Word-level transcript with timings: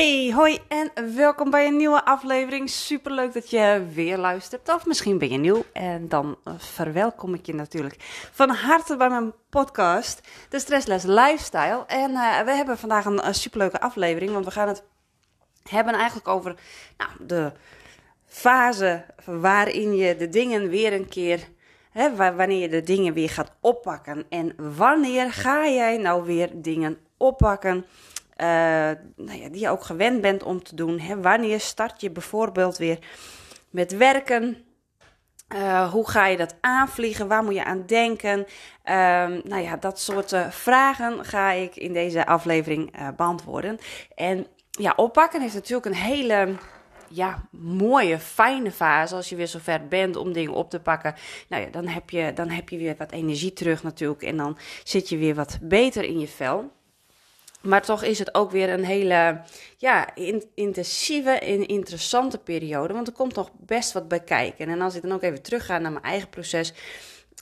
Hey, 0.00 0.32
hoi 0.34 0.58
en 0.68 1.14
welkom 1.16 1.50
bij 1.50 1.66
een 1.66 1.76
nieuwe 1.76 2.04
aflevering. 2.04 2.70
Super 2.70 3.12
leuk 3.12 3.32
dat 3.32 3.50
je 3.50 3.86
weer 3.94 4.18
luistert. 4.18 4.74
Of 4.74 4.86
misschien 4.86 5.18
ben 5.18 5.28
je 5.30 5.38
nieuw 5.38 5.64
en 5.72 6.08
dan 6.08 6.36
eh, 6.44 6.52
verwelkom 6.58 7.34
ik 7.34 7.46
je 7.46 7.54
natuurlijk 7.54 7.96
van 8.32 8.50
harte 8.50 8.96
bij 8.96 9.08
mijn 9.08 9.32
podcast, 9.50 10.20
de 10.48 10.58
Stressless 10.58 11.04
Lifestyle. 11.04 11.84
En 11.86 12.10
uh, 12.10 12.40
we 12.40 12.50
hebben 12.50 12.78
vandaag 12.78 13.04
een, 13.04 13.18
super 13.18 13.34
superleuke 13.34 13.80
aflevering, 13.80 14.32
want 14.32 14.44
we 14.44 14.50
gaan 14.50 14.68
het 14.68 14.82
hebben 15.68 15.94
eigenlijk 15.94 16.28
over 16.28 16.54
nou, 16.98 17.10
de 17.26 17.52
fase 18.26 19.04
waarin 19.24 19.96
je 19.96 20.16
de 20.16 20.28
dingen 20.28 20.68
weer 20.68 20.92
een 20.92 21.08
keer 21.08 21.48
wanneer 22.14 22.60
je 22.60 22.68
de 22.68 22.82
dingen 22.82 23.14
weer 23.14 23.30
gaat 23.30 23.52
oppakken. 23.60 24.24
En 24.28 24.54
wanneer 24.76 25.32
ga 25.32 25.68
jij 25.68 25.96
nou 25.96 26.24
weer 26.24 26.50
dingen 26.54 26.98
oppakken 27.16 27.84
nou 29.16 29.38
ja, 29.40 29.48
die 29.48 29.60
je 29.60 29.68
ook 29.68 29.84
gewend 29.84 30.20
bent 30.20 30.42
om 30.42 30.62
te 30.62 30.74
doen. 30.74 30.98
Hè? 30.98 31.20
Wanneer 31.20 31.60
start 31.60 32.00
je 32.00 32.10
bijvoorbeeld 32.10 32.76
weer 32.76 32.98
met 33.70 33.96
werken? 33.96 34.64
Uh, 35.54 35.90
hoe 35.90 36.10
ga 36.10 36.26
je 36.26 36.36
dat 36.36 36.54
aanvliegen? 36.60 37.28
Waar 37.28 37.44
moet 37.44 37.54
je 37.54 37.64
aan 37.64 37.86
denken? 37.86 38.38
Uh, 38.38 38.44
nou 39.44 39.58
ja, 39.58 39.76
dat 39.76 40.00
soort 40.00 40.32
uh, 40.32 40.50
vragen 40.50 41.24
ga 41.24 41.50
ik 41.50 41.76
in 41.76 41.92
deze 41.92 42.26
aflevering 42.26 43.14
beantwoorden. 43.16 43.78
En 44.14 44.46
ja, 44.70 44.92
oppakken 44.96 45.42
is 45.42 45.54
natuurlijk 45.54 45.86
een 45.86 46.02
hele 46.02 46.56
ja, 47.08 47.48
mooie, 47.50 48.18
fijne 48.18 48.70
fase. 48.70 49.14
Als 49.14 49.28
je 49.28 49.36
weer 49.36 49.48
zover 49.48 49.88
bent 49.88 50.16
om 50.16 50.32
dingen 50.32 50.52
op 50.52 50.70
te 50.70 50.80
pakken. 50.80 51.14
Nou 51.48 51.62
ja, 51.62 51.68
dan 51.70 51.86
heb 51.86 52.10
je, 52.10 52.32
dan 52.34 52.48
heb 52.48 52.68
je 52.68 52.78
weer 52.78 52.94
wat 52.98 53.12
energie 53.12 53.52
terug 53.52 53.82
natuurlijk. 53.82 54.22
En 54.22 54.36
dan 54.36 54.58
zit 54.84 55.08
je 55.08 55.16
weer 55.16 55.34
wat 55.34 55.58
beter 55.62 56.04
in 56.04 56.18
je 56.18 56.28
vel. 56.28 56.70
Maar 57.60 57.82
toch 57.82 58.02
is 58.02 58.18
het 58.18 58.34
ook 58.34 58.50
weer 58.50 58.70
een 58.70 58.84
hele 58.84 59.40
ja, 59.76 60.14
intensieve 60.54 61.30
en 61.30 61.66
interessante 61.66 62.38
periode. 62.38 62.94
Want 62.94 63.06
er 63.06 63.12
komt 63.12 63.34
nog 63.34 63.50
best 63.58 63.92
wat 63.92 64.08
bij 64.08 64.20
kijken. 64.20 64.68
En 64.68 64.80
als 64.80 64.94
ik 64.94 65.02
dan 65.02 65.12
ook 65.12 65.22
even 65.22 65.42
terugga 65.42 65.78
naar 65.78 65.92
mijn 65.92 66.04
eigen 66.04 66.28
proces. 66.28 66.72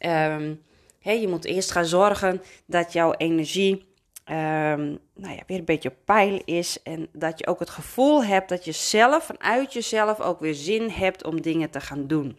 Um, 0.04 0.62
je 1.00 1.28
moet 1.28 1.44
eerst 1.44 1.70
gaan 1.70 1.86
zorgen 1.86 2.42
dat 2.66 2.92
jouw 2.92 3.12
energie 3.12 3.86
um, 4.30 4.98
nou 5.14 5.34
ja, 5.34 5.42
weer 5.46 5.58
een 5.58 5.64
beetje 5.64 5.88
op 5.88 5.96
peil 6.04 6.42
is. 6.44 6.82
En 6.82 7.08
dat 7.12 7.38
je 7.38 7.46
ook 7.46 7.58
het 7.58 7.70
gevoel 7.70 8.24
hebt 8.24 8.48
dat 8.48 8.64
je 8.64 8.72
zelf, 8.72 9.24
vanuit 9.24 9.72
jezelf, 9.72 10.20
ook 10.20 10.40
weer 10.40 10.54
zin 10.54 10.90
hebt 10.90 11.24
om 11.24 11.42
dingen 11.42 11.70
te 11.70 11.80
gaan 11.80 12.06
doen. 12.06 12.38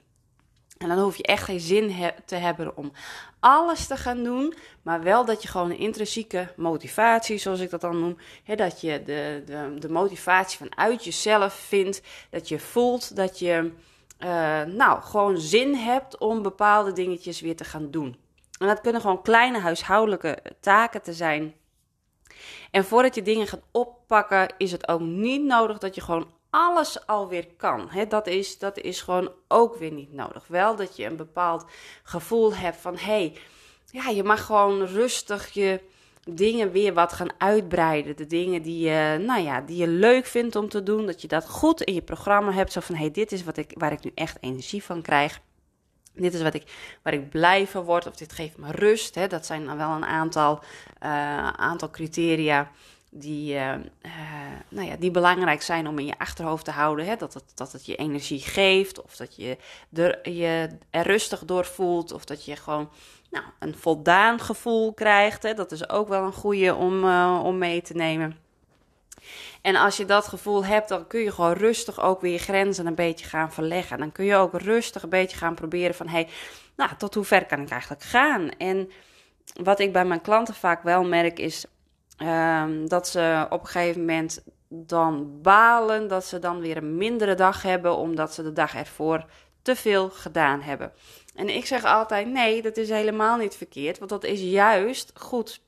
En 0.79 0.87
dan 0.87 0.99
hoef 0.99 1.17
je 1.17 1.23
echt 1.23 1.43
geen 1.43 1.59
zin 1.59 2.11
te 2.25 2.35
hebben 2.35 2.77
om 2.77 2.91
alles 3.39 3.87
te 3.87 3.97
gaan 3.97 4.23
doen, 4.23 4.53
maar 4.81 5.03
wel 5.03 5.25
dat 5.25 5.41
je 5.41 5.47
gewoon 5.47 5.69
een 5.69 5.77
intrinsieke 5.77 6.53
motivatie, 6.55 7.37
zoals 7.37 7.59
ik 7.59 7.69
dat 7.69 7.81
dan 7.81 7.99
noem, 7.99 8.17
dat 8.55 8.81
je 8.81 9.03
de, 9.03 9.43
de, 9.45 9.75
de 9.79 9.89
motivatie 9.89 10.57
vanuit 10.57 11.03
jezelf 11.03 11.53
vindt, 11.53 12.01
dat 12.29 12.47
je 12.47 12.59
voelt 12.59 13.15
dat 13.15 13.39
je 13.39 13.71
uh, 14.19 14.63
nou 14.63 15.01
gewoon 15.01 15.37
zin 15.37 15.75
hebt 15.75 16.17
om 16.17 16.41
bepaalde 16.41 16.91
dingetjes 16.91 17.41
weer 17.41 17.55
te 17.55 17.63
gaan 17.63 17.91
doen. 17.91 18.17
En 18.59 18.67
dat 18.67 18.81
kunnen 18.81 19.01
gewoon 19.01 19.21
kleine 19.21 19.59
huishoudelijke 19.59 20.39
taken 20.59 21.01
te 21.01 21.13
zijn. 21.13 21.53
En 22.71 22.85
voordat 22.85 23.15
je 23.15 23.21
dingen 23.21 23.47
gaat 23.47 23.63
oppakken, 23.71 24.53
is 24.57 24.71
het 24.71 24.87
ook 24.87 25.01
niet 25.01 25.43
nodig 25.43 25.77
dat 25.77 25.95
je 25.95 26.01
gewoon 26.01 26.31
alles 26.49 27.07
alweer 27.07 27.47
kan. 27.57 27.89
dat, 28.09 28.27
is, 28.27 28.57
dat 28.57 28.77
is 28.77 29.01
gewoon 29.01 29.31
ook 29.47 29.75
weer 29.75 29.91
niet 29.91 30.13
nodig. 30.13 30.47
Wel 30.47 30.75
dat 30.75 30.95
je 30.95 31.05
een 31.05 31.15
bepaald 31.15 31.65
gevoel 32.03 32.55
hebt 32.55 32.77
van 32.77 32.97
hé, 32.97 33.03
hey, 33.05 33.37
ja, 33.91 34.09
je 34.09 34.23
mag 34.23 34.45
gewoon 34.45 34.85
rustig 34.85 35.49
je 35.49 35.81
dingen 36.35 36.71
weer 36.71 36.93
wat 36.93 37.13
gaan 37.13 37.31
uitbreiden. 37.37 38.15
De 38.15 38.27
dingen 38.27 38.61
die 38.61 38.89
je, 38.89 39.23
nou 39.25 39.41
ja, 39.41 39.61
die 39.61 39.77
je 39.77 39.87
leuk 39.87 40.25
vindt 40.25 40.55
om 40.55 40.69
te 40.69 40.83
doen. 40.83 41.05
Dat 41.05 41.21
je 41.21 41.27
dat 41.27 41.49
goed 41.49 41.81
in 41.81 41.93
je 41.93 42.01
programma 42.01 42.51
hebt. 42.51 42.71
Zo 42.71 42.79
van 42.79 42.95
hé, 42.95 43.01
hey, 43.01 43.11
dit 43.11 43.31
is 43.31 43.43
wat 43.43 43.57
ik, 43.57 43.71
waar 43.77 43.91
ik 43.91 44.03
nu 44.03 44.11
echt 44.15 44.37
energie 44.39 44.83
van 44.83 45.01
krijg. 45.01 45.39
Dit 46.13 46.33
is 46.33 46.41
wat 46.41 46.53
ik, 46.53 46.97
waar 47.03 47.13
ik 47.13 47.29
blij 47.29 47.67
van 47.67 47.83
word. 47.83 48.07
Of 48.07 48.15
dit 48.15 48.33
geeft 48.33 48.57
me 48.57 48.71
rust. 48.71 49.29
Dat 49.29 49.45
zijn 49.45 49.65
dan 49.65 49.77
wel 49.77 49.89
een 49.89 50.05
aantal, 50.05 50.59
uh, 51.03 51.47
aantal 51.47 51.89
criteria 51.89 52.71
die, 53.09 53.55
uh, 53.55 53.73
nou 54.69 54.87
ja, 54.87 54.95
die 54.95 55.11
belangrijk 55.11 55.61
zijn 55.61 55.87
om 55.87 55.99
in 55.99 56.05
je 56.05 56.17
achterhoofd 56.17 56.65
te 56.65 56.71
houden. 56.71 57.05
Hè? 57.05 57.15
Dat, 57.15 57.33
het, 57.33 57.51
dat 57.55 57.71
het 57.71 57.85
je 57.85 57.95
energie 57.95 58.39
geeft, 58.39 59.01
of 59.01 59.15
dat 59.15 59.35
je 59.35 59.57
er, 59.93 60.29
je 60.29 60.69
er 60.89 61.05
rustig 61.05 61.45
door 61.45 61.65
voelt, 61.65 62.11
of 62.11 62.25
dat 62.25 62.45
je 62.45 62.55
gewoon 62.55 62.89
nou, 63.29 63.45
een 63.59 63.77
voldaan 63.77 64.39
gevoel 64.39 64.93
krijgt. 64.93 65.43
Hè? 65.43 65.53
Dat 65.53 65.71
is 65.71 65.89
ook 65.89 66.07
wel 66.07 66.23
een 66.23 66.33
goede 66.33 66.75
om, 66.75 67.03
uh, 67.03 67.41
om 67.43 67.57
mee 67.57 67.81
te 67.81 67.93
nemen. 67.93 68.37
En 69.61 69.75
als 69.75 69.97
je 69.97 70.05
dat 70.05 70.27
gevoel 70.27 70.65
hebt, 70.65 70.89
dan 70.89 71.07
kun 71.07 71.19
je 71.19 71.31
gewoon 71.31 71.53
rustig 71.53 72.01
ook 72.01 72.21
weer 72.21 72.31
je 72.31 72.37
grenzen 72.37 72.85
een 72.85 72.95
beetje 72.95 73.25
gaan 73.25 73.51
verleggen. 73.51 73.97
Dan 73.97 74.11
kun 74.11 74.25
je 74.25 74.35
ook 74.35 74.59
rustig 74.59 75.03
een 75.03 75.09
beetje 75.09 75.37
gaan 75.37 75.55
proberen 75.55 75.95
van, 75.95 76.07
hey, 76.07 76.27
nou, 76.75 76.91
tot 76.97 77.13
hoe 77.13 77.23
ver 77.23 77.45
kan 77.45 77.61
ik 77.61 77.69
eigenlijk 77.69 78.03
gaan? 78.03 78.49
En 78.49 78.91
wat 79.63 79.79
ik 79.79 79.93
bij 79.93 80.05
mijn 80.05 80.21
klanten 80.21 80.53
vaak 80.53 80.83
wel 80.83 81.03
merk 81.03 81.39
is 81.39 81.65
Um, 82.21 82.89
dat 82.89 83.07
ze 83.07 83.45
op 83.49 83.61
een 83.61 83.67
gegeven 83.67 83.99
moment 83.99 84.43
dan 84.69 85.41
balen 85.41 86.07
dat 86.07 86.25
ze 86.25 86.39
dan 86.39 86.59
weer 86.59 86.77
een 86.77 86.97
mindere 86.97 87.35
dag 87.35 87.61
hebben, 87.61 87.95
omdat 87.95 88.33
ze 88.33 88.43
de 88.43 88.53
dag 88.53 88.75
ervoor 88.75 89.25
te 89.61 89.75
veel 89.75 90.09
gedaan 90.09 90.61
hebben. 90.61 90.91
En 91.35 91.49
ik 91.49 91.65
zeg 91.65 91.83
altijd: 91.83 92.27
nee, 92.27 92.61
dat 92.61 92.77
is 92.77 92.89
helemaal 92.89 93.37
niet 93.37 93.55
verkeerd, 93.55 93.97
want 93.97 94.09
dat 94.09 94.23
is 94.23 94.41
juist 94.41 95.11
goed 95.13 95.61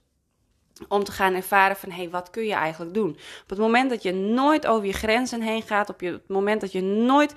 om 0.88 1.04
te 1.04 1.12
gaan 1.12 1.34
ervaren 1.34 1.76
van 1.76 1.90
hé, 1.90 2.02
hey, 2.02 2.10
wat 2.10 2.30
kun 2.30 2.46
je 2.46 2.54
eigenlijk 2.54 2.94
doen? 2.94 3.12
Op 3.44 3.50
het 3.50 3.60
moment 3.60 3.90
dat 3.90 4.04
je 4.04 4.14
nooit 4.14 4.68
over 4.68 4.86
je 4.86 4.94
grenzen 4.94 5.42
heen 5.42 5.62
gaat, 5.62 5.90
op 5.90 6.00
het 6.00 6.28
moment 6.28 6.62
dat 6.62 6.72
je 6.72 6.82
nooit 6.82 7.34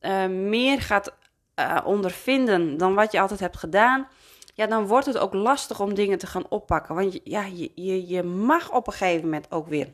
uh, 0.00 0.26
meer 0.26 0.82
gaat 0.82 1.14
uh, 1.60 1.80
ondervinden 1.84 2.76
dan 2.76 2.94
wat 2.94 3.12
je 3.12 3.20
altijd 3.20 3.40
hebt 3.40 3.56
gedaan, 3.56 4.08
ja, 4.56 4.66
dan 4.66 4.86
wordt 4.86 5.06
het 5.06 5.18
ook 5.18 5.34
lastig 5.34 5.80
om 5.80 5.94
dingen 5.94 6.18
te 6.18 6.26
gaan 6.26 6.48
oppakken. 6.48 6.94
Want 6.94 7.20
ja, 7.24 7.44
je, 7.44 7.70
je, 7.74 8.06
je 8.06 8.22
mag 8.22 8.72
op 8.72 8.86
een 8.86 8.92
gegeven 8.92 9.24
moment 9.24 9.50
ook 9.50 9.68
weer 9.68 9.92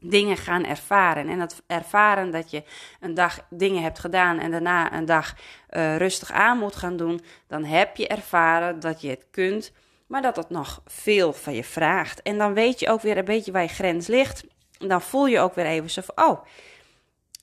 dingen 0.00 0.36
gaan 0.36 0.64
ervaren. 0.64 1.28
En 1.28 1.40
het 1.40 1.62
ervaren 1.66 2.30
dat 2.30 2.50
je 2.50 2.62
een 3.00 3.14
dag 3.14 3.46
dingen 3.50 3.82
hebt 3.82 3.98
gedaan 3.98 4.38
en 4.38 4.50
daarna 4.50 4.92
een 4.92 5.04
dag 5.04 5.34
uh, 5.70 5.96
rustig 5.96 6.30
aan 6.30 6.58
moet 6.58 6.76
gaan 6.76 6.96
doen, 6.96 7.20
dan 7.46 7.64
heb 7.64 7.96
je 7.96 8.06
ervaren 8.06 8.80
dat 8.80 9.00
je 9.00 9.08
het 9.08 9.26
kunt, 9.30 9.72
maar 10.06 10.22
dat 10.22 10.36
het 10.36 10.50
nog 10.50 10.82
veel 10.86 11.32
van 11.32 11.54
je 11.54 11.64
vraagt. 11.64 12.22
En 12.22 12.38
dan 12.38 12.54
weet 12.54 12.80
je 12.80 12.88
ook 12.88 13.00
weer 13.00 13.18
een 13.18 13.24
beetje 13.24 13.52
waar 13.52 13.62
je 13.62 13.68
grens 13.68 14.06
ligt. 14.06 14.44
Dan 14.78 15.02
voel 15.02 15.26
je 15.26 15.40
ook 15.40 15.54
weer 15.54 15.66
even 15.66 15.90
zo 15.90 16.02
van, 16.04 16.26
oh, 16.26 16.44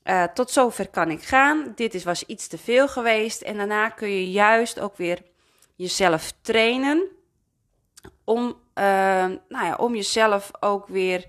uh, 0.04 0.24
tot 0.24 0.52
zover 0.52 0.90
kan 0.90 1.12
ik 1.12 1.24
gaan. 1.24 1.72
Dit 1.76 1.94
is, 1.94 2.04
was 2.04 2.24
iets 2.24 2.48
te 2.48 2.58
veel 2.58 2.88
geweest. 2.88 3.42
En 3.42 3.58
daarna 3.58 3.90
kun 3.90 4.10
je 4.10 4.32
juist 4.32 4.80
ook 4.80 4.98
weer 4.98 5.22
jezelf 5.78 6.34
trainen 6.42 7.08
om, 8.24 8.46
uh, 8.48 8.84
nou 9.50 9.66
ja, 9.66 9.76
om 9.76 9.96
jezelf 9.96 10.52
ook 10.60 10.88
weer 10.88 11.26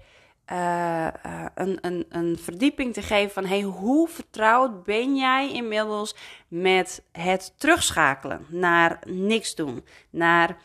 uh, 0.52 1.08
een, 1.54 1.78
een, 1.80 2.06
een 2.08 2.38
verdieping 2.38 2.94
te 2.94 3.02
geven 3.02 3.30
van 3.30 3.44
hey, 3.44 3.60
hoe 3.60 4.08
vertrouwd 4.08 4.84
ben 4.84 5.16
jij 5.16 5.52
inmiddels 5.52 6.14
met 6.48 7.02
het 7.12 7.54
terugschakelen 7.56 8.46
naar 8.48 8.98
niks 9.06 9.54
doen, 9.54 9.84
naar 10.10 10.56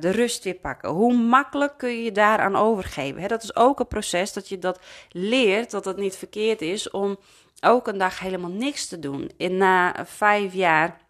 de 0.00 0.10
rust 0.10 0.44
weer 0.44 0.54
pakken. 0.54 0.90
Hoe 0.90 1.14
makkelijk 1.14 1.78
kun 1.78 1.90
je 1.90 2.02
je 2.02 2.12
daaraan 2.12 2.56
overgeven? 2.56 3.20
Hè, 3.20 3.28
dat 3.28 3.42
is 3.42 3.56
ook 3.56 3.80
een 3.80 3.86
proces 3.86 4.32
dat 4.32 4.48
je 4.48 4.58
dat 4.58 4.80
leert, 5.08 5.70
dat 5.70 5.84
het 5.84 5.96
niet 5.96 6.16
verkeerd 6.16 6.60
is 6.60 6.90
om 6.90 7.18
ook 7.60 7.86
een 7.86 7.98
dag 7.98 8.18
helemaal 8.18 8.50
niks 8.50 8.86
te 8.86 8.98
doen. 8.98 9.30
En 9.38 9.56
na 9.56 10.06
vijf 10.06 10.52
jaar 10.52 11.05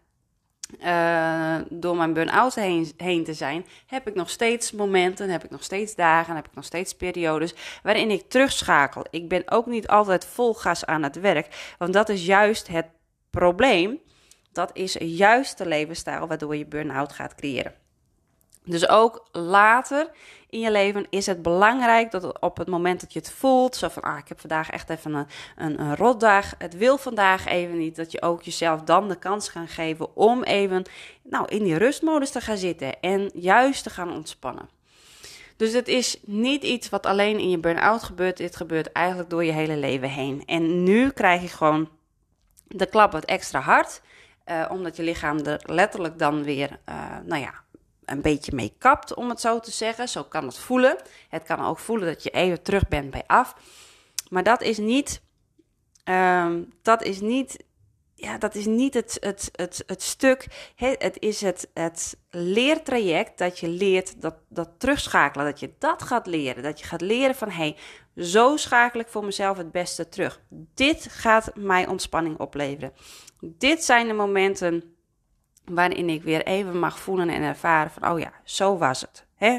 uh, 0.83 1.55
door 1.69 1.95
mijn 1.95 2.13
burn-out 2.13 2.55
heen, 2.55 2.91
heen, 2.97 3.23
te 3.23 3.33
zijn, 3.33 3.65
heb 3.85 4.07
ik 4.07 4.15
nog 4.15 4.29
steeds 4.29 4.71
momenten, 4.71 5.29
heb 5.29 5.43
ik 5.43 5.49
nog 5.49 5.63
steeds 5.63 5.95
dagen, 5.95 6.35
heb 6.35 6.45
ik 6.45 6.55
nog 6.55 6.65
steeds 6.65 6.93
periodes 6.93 7.53
waarin 7.83 8.11
ik 8.11 8.29
terugschakel. 8.29 9.05
Ik 9.09 9.29
ben 9.29 9.43
ook 9.45 9.65
niet 9.65 9.87
altijd 9.87 10.25
vol 10.25 10.53
gas 10.53 10.85
aan 10.85 11.03
het 11.03 11.19
werk, 11.19 11.75
want 11.77 11.93
dat 11.93 12.09
is 12.09 12.25
juist 12.25 12.67
het 12.67 12.85
probleem. 13.29 13.99
Dat 14.51 14.69
is 14.73 14.95
juist 14.99 15.57
de 15.57 15.65
levensstijl 15.65 16.27
waardoor 16.27 16.55
je 16.55 16.65
burn-out 16.65 17.13
gaat 17.13 17.35
creëren. 17.35 17.86
Dus 18.67 18.89
ook 18.89 19.27
later 19.31 20.09
in 20.49 20.59
je 20.59 20.71
leven 20.71 21.05
is 21.09 21.25
het 21.25 21.41
belangrijk 21.41 22.11
dat 22.11 22.39
op 22.39 22.57
het 22.57 22.67
moment 22.67 23.01
dat 23.01 23.13
je 23.13 23.19
het 23.19 23.31
voelt, 23.31 23.75
zo 23.75 23.87
van 23.87 24.03
ah, 24.03 24.17
ik 24.17 24.27
heb 24.27 24.39
vandaag 24.39 24.69
echt 24.69 24.89
even 24.89 25.13
een, 25.13 25.27
een, 25.81 25.95
rotdag, 25.95 26.53
het 26.57 26.77
wil 26.77 26.97
vandaag 26.97 27.45
even 27.45 27.77
niet, 27.77 27.95
dat 27.95 28.11
je 28.11 28.21
ook 28.21 28.41
jezelf 28.41 28.81
dan 28.81 29.07
de 29.07 29.15
kans 29.15 29.49
gaat 29.49 29.69
geven 29.69 30.15
om 30.15 30.43
even 30.43 30.83
nou, 31.23 31.45
in 31.47 31.63
die 31.63 31.77
rustmodus 31.77 32.31
te 32.31 32.41
gaan 32.41 32.57
zitten 32.57 32.99
en 32.99 33.31
juist 33.33 33.83
te 33.83 33.89
gaan 33.89 34.13
ontspannen. 34.13 34.69
Dus 35.57 35.73
het 35.73 35.87
is 35.87 36.19
niet 36.25 36.63
iets 36.63 36.89
wat 36.89 37.05
alleen 37.05 37.39
in 37.39 37.49
je 37.49 37.59
burn-out 37.59 38.03
gebeurt. 38.03 38.37
Dit 38.37 38.55
gebeurt 38.55 38.91
eigenlijk 38.91 39.29
door 39.29 39.43
je 39.43 39.51
hele 39.51 39.77
leven 39.77 40.09
heen. 40.09 40.43
En 40.45 40.83
nu 40.83 41.09
krijg 41.09 41.41
je 41.41 41.47
gewoon 41.47 41.89
de 42.67 42.85
klap 42.85 43.11
wat 43.11 43.25
extra 43.25 43.59
hard. 43.59 44.01
Uh, 44.45 44.65
omdat 44.69 44.95
je 44.95 45.03
lichaam 45.03 45.39
er 45.39 45.61
letterlijk 45.65 46.19
dan 46.19 46.43
weer, 46.43 46.79
uh, 46.89 47.17
nou 47.25 47.41
ja, 47.41 47.53
een 48.07 48.21
beetje 48.21 48.55
mee 48.55 48.73
kapt, 48.77 49.13
om 49.13 49.29
het 49.29 49.41
zo 49.41 49.59
te 49.59 49.71
zeggen. 49.71 50.07
Zo 50.07 50.23
kan 50.23 50.45
het 50.45 50.57
voelen. 50.57 50.97
Het 51.29 51.43
kan 51.43 51.65
ook 51.65 51.79
voelen 51.79 52.07
dat 52.07 52.23
je 52.23 52.29
even 52.29 52.61
terug 52.61 52.87
bent 52.87 53.11
bij 53.11 53.23
af. 53.27 53.55
Maar 54.29 54.43
dat 54.43 54.61
is 54.61 54.77
niet, 54.77 55.21
um, 56.03 56.73
dat 56.81 57.03
is 57.03 57.19
niet, 57.19 57.63
ja, 58.15 58.37
dat 58.37 58.55
is 58.55 58.65
niet 58.65 58.93
het, 58.93 59.17
het, 59.19 59.49
het, 59.51 59.83
het 59.85 60.01
stuk. 60.01 60.71
Het 60.75 61.17
is 61.19 61.41
het, 61.41 61.69
het 61.73 62.17
leertraject 62.29 63.37
dat 63.37 63.59
je 63.59 63.67
leert, 63.67 64.21
dat, 64.21 64.35
dat 64.49 64.69
terugschakelen. 64.77 65.45
Dat 65.45 65.59
je 65.59 65.73
dat 65.79 66.03
gaat 66.03 66.27
leren. 66.27 66.63
Dat 66.63 66.79
je 66.79 66.85
gaat 66.85 67.01
leren 67.01 67.35
van, 67.35 67.49
hey, 67.49 67.75
zo 68.15 68.57
schakel 68.57 68.99
ik 68.99 69.07
voor 69.07 69.25
mezelf 69.25 69.57
het 69.57 69.71
beste 69.71 70.09
terug. 70.09 70.41
Dit 70.73 71.07
gaat 71.09 71.51
mij 71.55 71.87
ontspanning 71.87 72.39
opleveren. 72.39 72.93
Dit 73.39 73.83
zijn 73.83 74.07
de 74.07 74.13
momenten 74.13 74.96
waarin 75.69 76.09
ik 76.09 76.23
weer 76.23 76.45
even 76.45 76.79
mag 76.79 76.99
voelen 76.99 77.29
en 77.29 77.41
ervaren 77.41 77.91
van, 77.91 78.11
oh 78.11 78.19
ja, 78.19 78.31
zo 78.43 78.77
was 78.77 79.01
het. 79.01 79.25
Hè? 79.35 79.57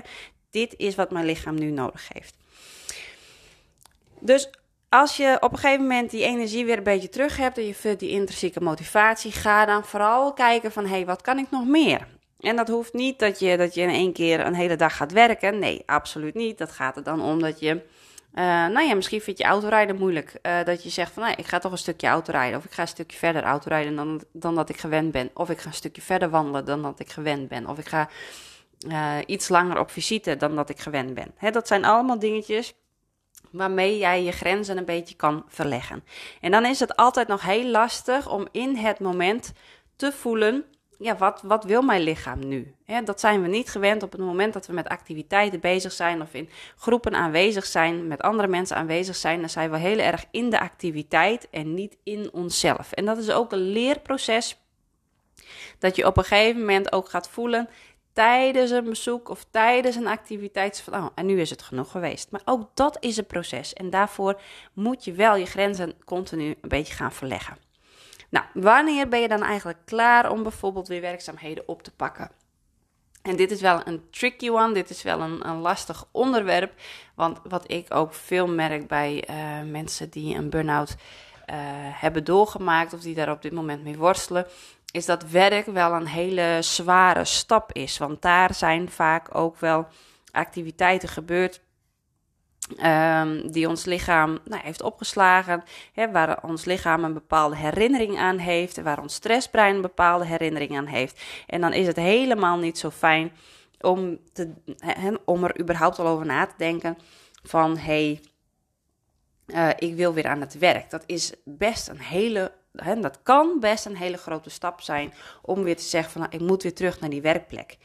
Dit 0.50 0.74
is 0.76 0.94
wat 0.94 1.10
mijn 1.10 1.26
lichaam 1.26 1.58
nu 1.58 1.70
nodig 1.70 2.08
heeft. 2.12 2.36
Dus 4.20 4.50
als 4.88 5.16
je 5.16 5.36
op 5.40 5.52
een 5.52 5.58
gegeven 5.58 5.82
moment 5.82 6.10
die 6.10 6.24
energie 6.24 6.64
weer 6.64 6.76
een 6.76 6.82
beetje 6.82 7.08
terug 7.08 7.36
hebt 7.36 7.58
en 7.58 7.66
je 7.66 7.74
vindt 7.74 8.00
die 8.00 8.10
intrinsieke 8.10 8.60
motivatie, 8.60 9.32
ga 9.32 9.64
dan 9.64 9.84
vooral 9.84 10.32
kijken 10.32 10.72
van, 10.72 10.84
hé, 10.84 10.90
hey, 10.90 11.06
wat 11.06 11.22
kan 11.22 11.38
ik 11.38 11.50
nog 11.50 11.66
meer? 11.66 12.06
En 12.40 12.56
dat 12.56 12.68
hoeft 12.68 12.92
niet 12.92 13.18
dat 13.18 13.38
je, 13.38 13.56
dat 13.56 13.74
je 13.74 13.80
in 13.80 13.88
één 13.88 14.12
keer 14.12 14.46
een 14.46 14.54
hele 14.54 14.76
dag 14.76 14.96
gaat 14.96 15.12
werken. 15.12 15.58
Nee, 15.58 15.82
absoluut 15.86 16.34
niet. 16.34 16.58
Dat 16.58 16.72
gaat 16.72 16.96
er 16.96 17.02
dan 17.02 17.22
om 17.22 17.40
dat 17.40 17.60
je 17.60 17.80
uh, 18.34 18.44
nou 18.44 18.80
ja, 18.80 18.94
misschien 18.94 19.20
vind 19.20 19.38
je 19.38 19.44
autorijden 19.44 19.96
moeilijk. 19.96 20.38
Uh, 20.42 20.64
dat 20.64 20.82
je 20.82 20.88
zegt 20.88 21.12
van, 21.12 21.22
nou, 21.22 21.34
ik 21.36 21.46
ga 21.46 21.58
toch 21.58 21.72
een 21.72 21.78
stukje 21.78 22.06
autorijden. 22.06 22.58
Of 22.58 22.64
ik 22.64 22.72
ga 22.72 22.82
een 22.82 22.88
stukje 22.88 23.18
verder 23.18 23.42
autorijden 23.42 23.96
dan, 23.96 24.22
dan 24.32 24.54
dat 24.54 24.68
ik 24.68 24.76
gewend 24.76 25.12
ben. 25.12 25.30
Of 25.34 25.50
ik 25.50 25.58
ga 25.58 25.66
een 25.66 25.74
stukje 25.74 26.02
verder 26.02 26.30
wandelen 26.30 26.64
dan 26.64 26.82
dat 26.82 27.00
ik 27.00 27.10
gewend 27.10 27.48
ben. 27.48 27.66
Of 27.66 27.78
ik 27.78 27.88
ga 27.88 28.08
uh, 28.86 29.16
iets 29.26 29.48
langer 29.48 29.78
op 29.78 29.90
visite 29.90 30.36
dan 30.36 30.56
dat 30.56 30.70
ik 30.70 30.80
gewend 30.80 31.14
ben. 31.14 31.32
Hè, 31.36 31.50
dat 31.50 31.66
zijn 31.68 31.84
allemaal 31.84 32.18
dingetjes 32.18 32.74
waarmee 33.50 33.98
jij 33.98 34.22
je 34.22 34.32
grenzen 34.32 34.78
een 34.78 34.84
beetje 34.84 35.14
kan 35.14 35.44
verleggen. 35.48 36.04
En 36.40 36.50
dan 36.50 36.64
is 36.66 36.80
het 36.80 36.96
altijd 36.96 37.28
nog 37.28 37.42
heel 37.42 37.66
lastig 37.66 38.30
om 38.30 38.48
in 38.52 38.76
het 38.76 39.00
moment 39.00 39.52
te 39.96 40.12
voelen 40.12 40.64
ja, 40.98 41.16
wat, 41.16 41.42
wat 41.42 41.64
wil 41.64 41.82
mijn 41.82 42.02
lichaam 42.02 42.48
nu? 42.48 42.74
dat 43.04 43.20
zijn 43.20 43.42
we 43.42 43.48
niet 43.48 43.70
gewend 43.70 44.02
op 44.02 44.12
het 44.12 44.20
moment 44.20 44.52
dat 44.52 44.66
we 44.66 44.72
met 44.72 44.88
activiteiten 44.88 45.60
bezig 45.60 45.92
zijn 45.92 46.22
of 46.22 46.34
in 46.34 46.48
groepen 46.76 47.14
aanwezig 47.14 47.66
zijn, 47.66 48.06
met 48.06 48.22
andere 48.22 48.48
mensen 48.48 48.76
aanwezig 48.76 49.16
zijn. 49.16 49.40
Dan 49.40 49.50
zijn 49.50 49.70
we 49.70 49.78
heel 49.78 49.98
erg 49.98 50.24
in 50.30 50.50
de 50.50 50.60
activiteit 50.60 51.48
en 51.50 51.74
niet 51.74 51.96
in 52.02 52.32
onszelf. 52.32 52.92
En 52.92 53.04
dat 53.04 53.18
is 53.18 53.30
ook 53.30 53.52
een 53.52 53.72
leerproces 53.72 54.60
dat 55.78 55.96
je 55.96 56.06
op 56.06 56.16
een 56.16 56.24
gegeven 56.24 56.60
moment 56.60 56.92
ook 56.92 57.08
gaat 57.08 57.28
voelen 57.28 57.68
tijdens 58.12 58.70
een 58.70 58.84
bezoek 58.84 59.28
of 59.28 59.44
tijdens 59.50 59.96
een 59.96 60.06
activiteit 60.06 60.80
van, 60.80 60.94
oh, 60.94 61.06
en 61.14 61.26
nu 61.26 61.40
is 61.40 61.50
het 61.50 61.62
genoeg 61.62 61.90
geweest. 61.90 62.30
Maar 62.30 62.42
ook 62.44 62.70
dat 62.74 62.96
is 63.00 63.16
een 63.16 63.26
proces 63.26 63.72
en 63.72 63.90
daarvoor 63.90 64.40
moet 64.72 65.04
je 65.04 65.12
wel 65.12 65.36
je 65.36 65.46
grenzen 65.46 65.94
continu 66.04 66.48
een 66.60 66.68
beetje 66.68 66.94
gaan 66.94 67.12
verleggen. 67.12 67.67
Nou, 68.28 68.46
wanneer 68.54 69.08
ben 69.08 69.20
je 69.20 69.28
dan 69.28 69.42
eigenlijk 69.42 69.78
klaar 69.84 70.30
om 70.30 70.42
bijvoorbeeld 70.42 70.88
weer 70.88 71.00
werkzaamheden 71.00 71.68
op 71.68 71.82
te 71.82 71.94
pakken? 71.94 72.30
En 73.22 73.36
dit 73.36 73.50
is 73.50 73.60
wel 73.60 73.80
een 73.84 74.10
tricky 74.10 74.50
one, 74.50 74.72
dit 74.72 74.90
is 74.90 75.02
wel 75.02 75.20
een, 75.20 75.48
een 75.48 75.58
lastig 75.58 76.04
onderwerp. 76.10 76.72
Want 77.14 77.40
wat 77.44 77.70
ik 77.70 77.94
ook 77.94 78.14
veel 78.14 78.48
merk 78.48 78.88
bij 78.88 79.28
uh, 79.30 79.70
mensen 79.70 80.10
die 80.10 80.36
een 80.36 80.50
burn-out 80.50 80.90
uh, 80.90 81.56
hebben 82.00 82.24
doorgemaakt 82.24 82.92
of 82.92 83.00
die 83.00 83.14
daar 83.14 83.30
op 83.30 83.42
dit 83.42 83.52
moment 83.52 83.82
mee 83.82 83.96
worstelen, 83.96 84.46
is 84.90 85.06
dat 85.06 85.30
werk 85.30 85.66
wel 85.66 85.92
een 85.92 86.06
hele 86.06 86.58
zware 86.60 87.24
stap 87.24 87.72
is. 87.72 87.98
Want 87.98 88.22
daar 88.22 88.54
zijn 88.54 88.90
vaak 88.90 89.34
ook 89.34 89.58
wel 89.58 89.86
activiteiten 90.30 91.08
gebeurd 91.08 91.60
Um, 92.84 93.50
die 93.50 93.68
ons 93.68 93.84
lichaam 93.84 94.38
nou, 94.44 94.62
heeft 94.62 94.82
opgeslagen, 94.82 95.64
hè, 95.92 96.10
waar 96.10 96.42
ons 96.42 96.64
lichaam 96.64 97.04
een 97.04 97.12
bepaalde 97.12 97.56
herinnering 97.56 98.18
aan 98.18 98.38
heeft, 98.38 98.82
waar 98.82 99.00
ons 99.00 99.14
stressbrein 99.14 99.74
een 99.74 99.80
bepaalde 99.80 100.24
herinnering 100.24 100.76
aan 100.76 100.86
heeft. 100.86 101.20
En 101.46 101.60
dan 101.60 101.72
is 101.72 101.86
het 101.86 101.96
helemaal 101.96 102.58
niet 102.58 102.78
zo 102.78 102.90
fijn 102.90 103.32
om, 103.80 104.18
te, 104.32 104.52
hè, 104.76 105.14
om 105.24 105.44
er 105.44 105.60
überhaupt 105.60 105.98
al 105.98 106.06
over 106.06 106.26
na 106.26 106.46
te 106.46 106.54
denken 106.56 106.98
van 107.42 107.76
hé, 107.76 107.82
hey, 107.84 108.20
uh, 109.46 109.88
ik 109.88 109.96
wil 109.96 110.12
weer 110.12 110.26
aan 110.26 110.40
het 110.40 110.58
werk. 110.58 110.90
Dat 110.90 111.02
is 111.06 111.32
best 111.44 111.88
een 111.88 112.00
hele, 112.00 112.52
hè, 112.72 113.00
dat 113.00 113.22
kan 113.22 113.60
best 113.60 113.86
een 113.86 113.96
hele 113.96 114.16
grote 114.16 114.50
stap 114.50 114.80
zijn 114.80 115.12
om 115.42 115.62
weer 115.62 115.76
te 115.76 115.82
zeggen 115.82 116.12
van 116.12 116.20
nou, 116.20 116.34
ik 116.34 116.40
moet 116.40 116.62
weer 116.62 116.74
terug 116.74 117.00
naar 117.00 117.10
die 117.10 117.22
werkplek. 117.22 117.76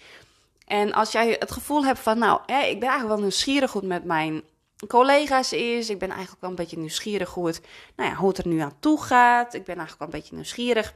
En 0.65 0.93
als 0.93 1.11
jij 1.11 1.35
het 1.39 1.51
gevoel 1.51 1.85
hebt 1.85 1.99
van, 1.99 2.17
nou, 2.17 2.39
hè, 2.45 2.61
ik 2.61 2.79
ben 2.79 2.89
eigenlijk 2.89 3.07
wel 3.07 3.19
nieuwsgierig 3.19 3.71
goed 3.71 3.83
met 3.83 4.03
mijn 4.03 4.43
collega's 4.87 5.53
is. 5.53 5.89
Ik 5.89 5.99
ben 5.99 6.09
eigenlijk 6.09 6.41
wel 6.41 6.49
een 6.49 6.55
beetje 6.55 6.77
nieuwsgierig 6.77 7.29
hoe 7.29 7.47
het, 7.47 7.61
nou 7.95 8.09
ja, 8.09 8.15
hoe 8.15 8.27
het 8.27 8.37
er 8.37 8.47
nu 8.47 8.59
aan 8.59 8.79
toe 8.79 9.01
gaat. 9.01 9.53
Ik 9.53 9.63
ben 9.63 9.77
eigenlijk 9.77 9.99
wel 9.99 10.07
een 10.07 10.19
beetje 10.19 10.35
nieuwsgierig 10.35 10.93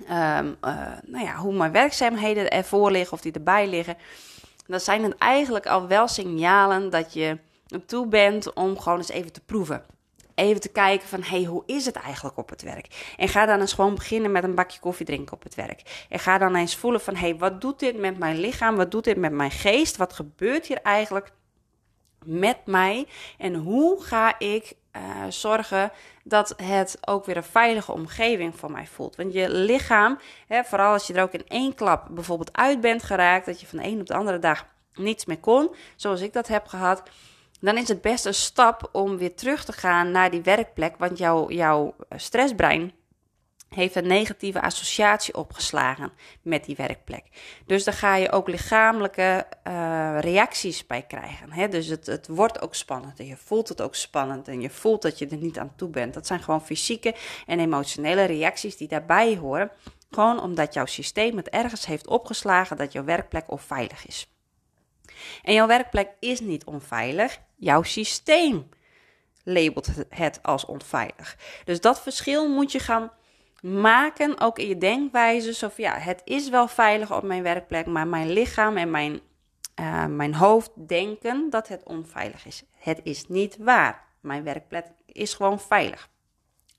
um, 0.00 0.56
uh, 0.64 0.92
nou 1.04 1.24
ja, 1.24 1.36
hoe 1.36 1.54
mijn 1.54 1.72
werkzaamheden 1.72 2.50
ervoor 2.50 2.90
liggen 2.90 3.12
of 3.12 3.20
die 3.20 3.32
erbij 3.32 3.68
liggen. 3.68 3.96
Dan 4.66 4.80
zijn 4.80 5.02
het 5.02 5.18
eigenlijk 5.18 5.66
al 5.66 5.86
wel 5.86 6.08
signalen 6.08 6.90
dat 6.90 7.12
je 7.12 7.38
toe 7.86 8.06
bent 8.06 8.52
om 8.52 8.78
gewoon 8.78 8.98
eens 8.98 9.08
even 9.08 9.32
te 9.32 9.40
proeven. 9.40 9.84
Even 10.34 10.60
te 10.60 10.68
kijken 10.68 11.08
van, 11.08 11.22
hey, 11.22 11.44
hoe 11.44 11.62
is 11.66 11.86
het 11.86 11.96
eigenlijk 11.96 12.36
op 12.36 12.48
het 12.48 12.62
werk? 12.62 13.14
En 13.16 13.28
ga 13.28 13.46
dan 13.46 13.60
eens 13.60 13.72
gewoon 13.72 13.94
beginnen 13.94 14.32
met 14.32 14.44
een 14.44 14.54
bakje 14.54 14.80
koffie 14.80 15.06
drinken 15.06 15.34
op 15.34 15.42
het 15.42 15.54
werk. 15.54 16.06
En 16.08 16.18
ga 16.18 16.38
dan 16.38 16.54
eens 16.54 16.76
voelen 16.76 17.00
van, 17.00 17.16
hey, 17.16 17.36
wat 17.36 17.60
doet 17.60 17.78
dit 17.78 17.98
met 17.98 18.18
mijn 18.18 18.38
lichaam? 18.38 18.76
Wat 18.76 18.90
doet 18.90 19.04
dit 19.04 19.16
met 19.16 19.32
mijn 19.32 19.50
geest? 19.50 19.96
Wat 19.96 20.12
gebeurt 20.12 20.66
hier 20.66 20.82
eigenlijk? 20.82 21.32
Met 22.26 22.58
mij 22.64 23.06
en 23.38 23.54
hoe 23.54 24.02
ga 24.02 24.38
ik 24.38 24.72
uh, 24.96 25.02
zorgen 25.28 25.92
dat 26.24 26.54
het 26.62 26.98
ook 27.00 27.24
weer 27.24 27.36
een 27.36 27.44
veilige 27.44 27.92
omgeving 27.92 28.56
voor 28.56 28.70
mij 28.70 28.86
voelt. 28.86 29.16
Want 29.16 29.32
je 29.32 29.50
lichaam, 29.50 30.18
hè, 30.46 30.64
vooral 30.64 30.92
als 30.92 31.06
je 31.06 31.14
er 31.14 31.22
ook 31.22 31.32
in 31.32 31.46
één 31.48 31.74
klap 31.74 32.08
bijvoorbeeld 32.10 32.56
uit 32.56 32.80
bent 32.80 33.02
geraakt, 33.02 33.46
dat 33.46 33.60
je 33.60 33.66
van 33.66 33.78
de 33.78 33.84
een 33.84 34.00
op 34.00 34.06
de 34.06 34.14
andere 34.14 34.38
dag 34.38 34.66
niets 34.94 35.24
meer 35.24 35.38
kon, 35.40 35.74
zoals 35.96 36.20
ik 36.20 36.32
dat 36.32 36.48
heb 36.48 36.66
gehad, 36.66 37.02
dan 37.60 37.76
is 37.76 37.88
het 37.88 38.00
best 38.00 38.24
een 38.24 38.34
stap 38.34 38.88
om 38.92 39.18
weer 39.18 39.34
terug 39.34 39.64
te 39.64 39.72
gaan 39.72 40.10
naar 40.10 40.30
die 40.30 40.42
werkplek, 40.42 40.94
want 40.98 41.18
jouw, 41.18 41.50
jouw 41.50 41.94
stressbrein 42.16 42.92
heeft 43.68 43.94
een 43.94 44.06
negatieve 44.06 44.60
associatie 44.60 45.34
opgeslagen 45.34 46.12
met 46.42 46.64
die 46.64 46.76
werkplek. 46.76 47.24
Dus 47.66 47.84
daar 47.84 47.94
ga 47.94 48.16
je 48.16 48.32
ook 48.32 48.48
lichamelijke 48.48 49.46
uh, 49.66 50.16
reacties 50.20 50.86
bij 50.86 51.02
krijgen. 51.02 51.52
Hè? 51.52 51.68
Dus 51.68 51.86
het, 51.86 52.06
het 52.06 52.28
wordt 52.28 52.60
ook 52.60 52.74
spannend 52.74 53.18
en 53.18 53.26
je 53.26 53.36
voelt 53.36 53.68
het 53.68 53.80
ook 53.80 53.94
spannend 53.94 54.48
en 54.48 54.60
je 54.60 54.70
voelt 54.70 55.02
dat 55.02 55.18
je 55.18 55.26
er 55.26 55.36
niet 55.36 55.58
aan 55.58 55.72
toe 55.76 55.88
bent. 55.88 56.14
Dat 56.14 56.26
zijn 56.26 56.42
gewoon 56.42 56.64
fysieke 56.64 57.14
en 57.46 57.60
emotionele 57.60 58.24
reacties 58.24 58.76
die 58.76 58.88
daarbij 58.88 59.36
horen. 59.36 59.70
Gewoon 60.10 60.42
omdat 60.42 60.74
jouw 60.74 60.86
systeem 60.86 61.36
het 61.36 61.48
ergens 61.48 61.86
heeft 61.86 62.06
opgeslagen 62.06 62.76
dat 62.76 62.92
jouw 62.92 63.04
werkplek 63.04 63.50
onveilig 63.50 64.06
is. 64.06 64.30
En 65.42 65.54
jouw 65.54 65.66
werkplek 65.66 66.08
is 66.20 66.40
niet 66.40 66.64
onveilig, 66.64 67.38
jouw 67.56 67.82
systeem 67.82 68.68
labelt 69.42 69.88
het 70.08 70.38
als 70.42 70.64
onveilig. 70.64 71.36
Dus 71.64 71.80
dat 71.80 72.00
verschil 72.00 72.48
moet 72.48 72.72
je 72.72 72.78
gaan 72.78 73.12
maken, 73.66 74.40
ook 74.40 74.58
in 74.58 74.68
je 74.68 74.78
denkwijze. 74.78 75.54
Zo 75.54 75.68
van 75.68 75.84
ja, 75.84 75.98
het 75.98 76.20
is 76.24 76.48
wel 76.48 76.68
veilig 76.68 77.12
op 77.16 77.22
mijn 77.22 77.42
werkplek, 77.42 77.86
maar 77.86 78.06
mijn 78.06 78.30
lichaam 78.30 78.76
en 78.76 78.90
mijn, 78.90 79.20
uh, 79.80 80.06
mijn 80.06 80.34
hoofd 80.34 80.70
denken 80.88 81.50
dat 81.50 81.68
het 81.68 81.82
onveilig 81.84 82.46
is. 82.46 82.62
Het 82.78 83.00
is 83.02 83.28
niet 83.28 83.56
waar. 83.56 84.04
Mijn 84.20 84.44
werkplek 84.44 84.86
is 85.06 85.34
gewoon 85.34 85.60
veilig. 85.60 86.08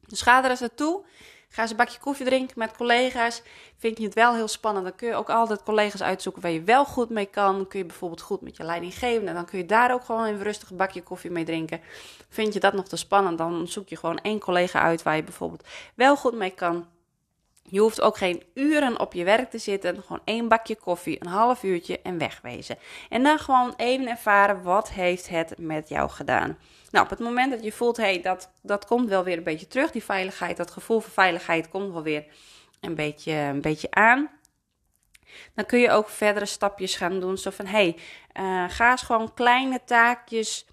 Dus 0.07 0.21
ga 0.21 0.43
er 0.43 0.49
eens 0.49 0.59
naartoe. 0.59 1.05
Ga 1.49 1.61
eens 1.61 1.71
een 1.71 1.77
bakje 1.77 1.99
koffie 1.99 2.25
drinken 2.25 2.59
met 2.59 2.75
collega's. 2.75 3.41
Vind 3.77 3.97
je 3.97 4.03
het 4.03 4.13
wel 4.13 4.35
heel 4.35 4.47
spannend, 4.47 4.85
dan 4.85 4.95
kun 4.95 5.07
je 5.07 5.15
ook 5.15 5.29
altijd 5.29 5.63
collega's 5.63 6.01
uitzoeken 6.01 6.41
waar 6.41 6.51
je 6.51 6.61
wel 6.61 6.85
goed 6.85 7.09
mee 7.09 7.25
kan. 7.25 7.67
Kun 7.67 7.79
je 7.79 7.85
bijvoorbeeld 7.85 8.21
goed 8.21 8.41
met 8.41 8.57
je 8.57 8.63
leidinggevende, 8.63 9.33
dan 9.33 9.45
kun 9.45 9.57
je 9.57 9.65
daar 9.65 9.93
ook 9.93 10.03
gewoon 10.03 10.25
een 10.25 10.43
rustig 10.43 10.73
bakje 10.73 11.03
koffie 11.03 11.31
mee 11.31 11.45
drinken. 11.45 11.81
Vind 12.29 12.53
je 12.53 12.59
dat 12.59 12.73
nog 12.73 12.87
te 12.87 12.95
spannend, 12.95 13.37
dan 13.37 13.67
zoek 13.67 13.89
je 13.89 13.97
gewoon 13.97 14.19
één 14.19 14.39
collega 14.39 14.81
uit 14.81 15.03
waar 15.03 15.15
je 15.15 15.23
bijvoorbeeld 15.23 15.67
wel 15.95 16.15
goed 16.15 16.35
mee 16.35 16.51
kan. 16.51 16.87
Je 17.69 17.79
hoeft 17.79 18.01
ook 18.01 18.17
geen 18.17 18.43
uren 18.53 18.99
op 18.99 19.13
je 19.13 19.23
werk 19.23 19.49
te 19.49 19.57
zitten. 19.57 20.03
Gewoon 20.03 20.21
één 20.23 20.47
bakje 20.47 20.75
koffie, 20.75 21.17
een 21.19 21.31
half 21.31 21.63
uurtje 21.63 22.01
en 22.01 22.17
wegwezen. 22.17 22.77
En 23.09 23.23
dan 23.23 23.39
gewoon 23.39 23.73
even 23.77 24.07
ervaren 24.07 24.63
wat 24.63 24.89
heeft 24.89 25.29
het 25.29 25.53
met 25.57 25.89
jou 25.89 26.09
gedaan. 26.09 26.57
Nou, 26.91 27.03
op 27.03 27.09
het 27.09 27.19
moment 27.19 27.51
dat 27.51 27.63
je 27.63 27.71
voelt, 27.71 27.97
hé, 27.97 28.03
hey, 28.03 28.21
dat, 28.21 28.51
dat 28.61 28.85
komt 28.85 29.09
wel 29.09 29.23
weer 29.23 29.37
een 29.37 29.43
beetje 29.43 29.67
terug. 29.67 29.91
Die 29.91 30.03
veiligheid, 30.03 30.57
dat 30.57 30.71
gevoel 30.71 30.99
van 30.99 31.11
veiligheid 31.11 31.69
komt 31.69 31.93
wel 31.93 32.03
weer 32.03 32.25
een 32.79 32.95
beetje, 32.95 33.33
een 33.33 33.61
beetje 33.61 33.91
aan. 33.91 34.29
Dan 35.53 35.65
kun 35.65 35.79
je 35.79 35.91
ook 35.91 36.09
verdere 36.09 36.45
stapjes 36.45 36.95
gaan 36.95 37.19
doen. 37.19 37.37
Zo 37.37 37.49
van, 37.49 37.65
hey, 37.65 37.95
uh, 38.39 38.63
ga 38.67 38.91
eens 38.91 39.01
gewoon 39.01 39.33
kleine 39.33 39.81
taakjes 39.85 40.65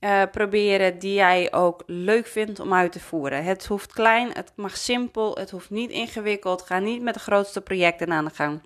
uh, 0.00 0.22
proberen 0.30 0.98
die 0.98 1.14
jij 1.14 1.52
ook 1.52 1.82
leuk 1.86 2.26
vindt 2.26 2.60
om 2.60 2.74
uit 2.74 2.92
te 2.92 3.00
voeren. 3.00 3.44
Het 3.44 3.66
hoeft 3.66 3.92
klein, 3.92 4.30
het 4.32 4.52
mag 4.56 4.76
simpel, 4.76 5.36
het 5.36 5.50
hoeft 5.50 5.70
niet 5.70 5.90
ingewikkeld. 5.90 6.62
Ga 6.62 6.78
niet 6.78 7.02
met 7.02 7.14
de 7.14 7.20
grootste 7.20 7.60
projecten 7.60 8.12
aan 8.12 8.24
de 8.24 8.34
gang. 8.34 8.60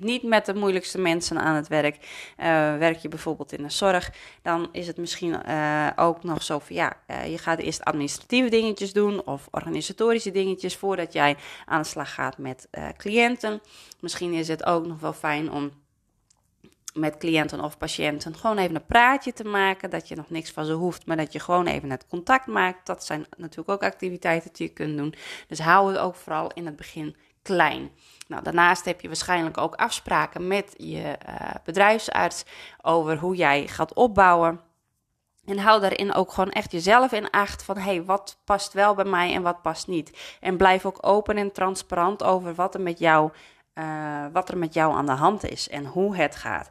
Niet 0.00 0.22
met 0.22 0.46
de 0.46 0.54
moeilijkste 0.54 0.98
mensen 0.98 1.38
aan 1.38 1.54
het 1.54 1.68
werk. 1.68 1.96
Uh, 1.96 2.46
werk 2.76 2.98
je 2.98 3.08
bijvoorbeeld 3.08 3.52
in 3.52 3.62
de 3.62 3.70
zorg, 3.70 4.12
dan 4.42 4.68
is 4.72 4.86
het 4.86 4.96
misschien 4.96 5.36
uh, 5.48 5.86
ook 5.96 6.22
nog 6.22 6.42
zo 6.42 6.58
van 6.58 6.76
ja, 6.76 6.96
uh, 7.06 7.30
je 7.30 7.38
gaat 7.38 7.58
eerst 7.58 7.84
administratieve 7.84 8.48
dingetjes 8.48 8.92
doen 8.92 9.26
of 9.26 9.48
organisatorische 9.50 10.30
dingetjes 10.30 10.76
voordat 10.76 11.12
jij 11.12 11.36
aan 11.66 11.82
de 11.82 11.88
slag 11.88 12.14
gaat 12.14 12.38
met 12.38 12.68
cliënten. 12.96 13.60
Misschien 14.00 14.32
is 14.32 14.48
het 14.48 14.64
ook 14.64 14.86
nog 14.86 15.00
wel 15.00 15.12
fijn 15.12 15.50
om 15.50 15.70
met 16.94 17.16
cliënten 17.16 17.60
of 17.60 17.78
patiënten 17.78 18.36
gewoon 18.36 18.58
even 18.58 18.74
een 18.74 18.86
praatje 18.86 19.32
te 19.32 19.44
maken. 19.44 19.90
Dat 19.90 20.08
je 20.08 20.16
nog 20.16 20.30
niks 20.30 20.50
van 20.50 20.64
ze 20.64 20.72
hoeft, 20.72 21.06
maar 21.06 21.16
dat 21.16 21.32
je 21.32 21.40
gewoon 21.40 21.66
even 21.66 21.90
het 21.90 22.06
contact 22.06 22.46
maakt. 22.46 22.86
Dat 22.86 23.04
zijn 23.04 23.26
natuurlijk 23.36 23.68
ook 23.68 23.82
activiteiten 23.82 24.50
die 24.52 24.66
je 24.66 24.72
kunt 24.72 24.96
doen. 24.96 25.14
Dus 25.48 25.58
hou 25.58 25.92
het 25.92 25.98
ook 25.98 26.14
vooral 26.14 26.50
in 26.52 26.66
het 26.66 26.76
begin 26.76 27.16
klein. 27.42 27.90
Nou, 28.28 28.42
daarnaast 28.42 28.84
heb 28.84 29.00
je 29.00 29.08
waarschijnlijk 29.08 29.58
ook 29.58 29.74
afspraken 29.74 30.46
met 30.46 30.74
je 30.76 31.18
uh, 31.28 31.50
bedrijfsarts 31.64 32.44
over 32.82 33.18
hoe 33.18 33.36
jij 33.36 33.66
gaat 33.66 33.94
opbouwen. 33.94 34.60
En 35.44 35.58
hou 35.58 35.80
daarin 35.80 36.14
ook 36.14 36.32
gewoon 36.32 36.50
echt 36.50 36.72
jezelf 36.72 37.12
in 37.12 37.30
acht 37.30 37.62
van 37.62 37.78
hey, 37.78 38.04
wat 38.04 38.38
past 38.44 38.72
wel 38.72 38.94
bij 38.94 39.04
mij 39.04 39.34
en 39.34 39.42
wat 39.42 39.62
past 39.62 39.86
niet. 39.86 40.36
En 40.40 40.56
blijf 40.56 40.86
ook 40.86 40.98
open 41.00 41.36
en 41.36 41.52
transparant 41.52 42.22
over 42.22 42.54
wat 42.54 42.74
er 42.74 42.80
met 42.80 42.98
jou, 42.98 43.30
uh, 43.74 44.24
wat 44.32 44.48
er 44.48 44.58
met 44.58 44.74
jou 44.74 44.94
aan 44.94 45.06
de 45.06 45.12
hand 45.12 45.50
is 45.50 45.68
en 45.68 45.84
hoe 45.84 46.16
het 46.16 46.36
gaat. 46.36 46.70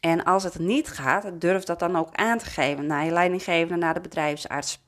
En 0.00 0.24
als 0.24 0.42
het 0.42 0.58
niet 0.58 0.88
gaat, 0.88 1.40
durf 1.40 1.64
dat 1.64 1.78
dan 1.78 1.96
ook 1.96 2.14
aan 2.14 2.38
te 2.38 2.44
geven 2.44 2.86
naar 2.86 3.04
je 3.04 3.10
leidinggevende, 3.10 3.76
naar 3.76 3.94
de 3.94 4.00
bedrijfsarts. 4.00 4.83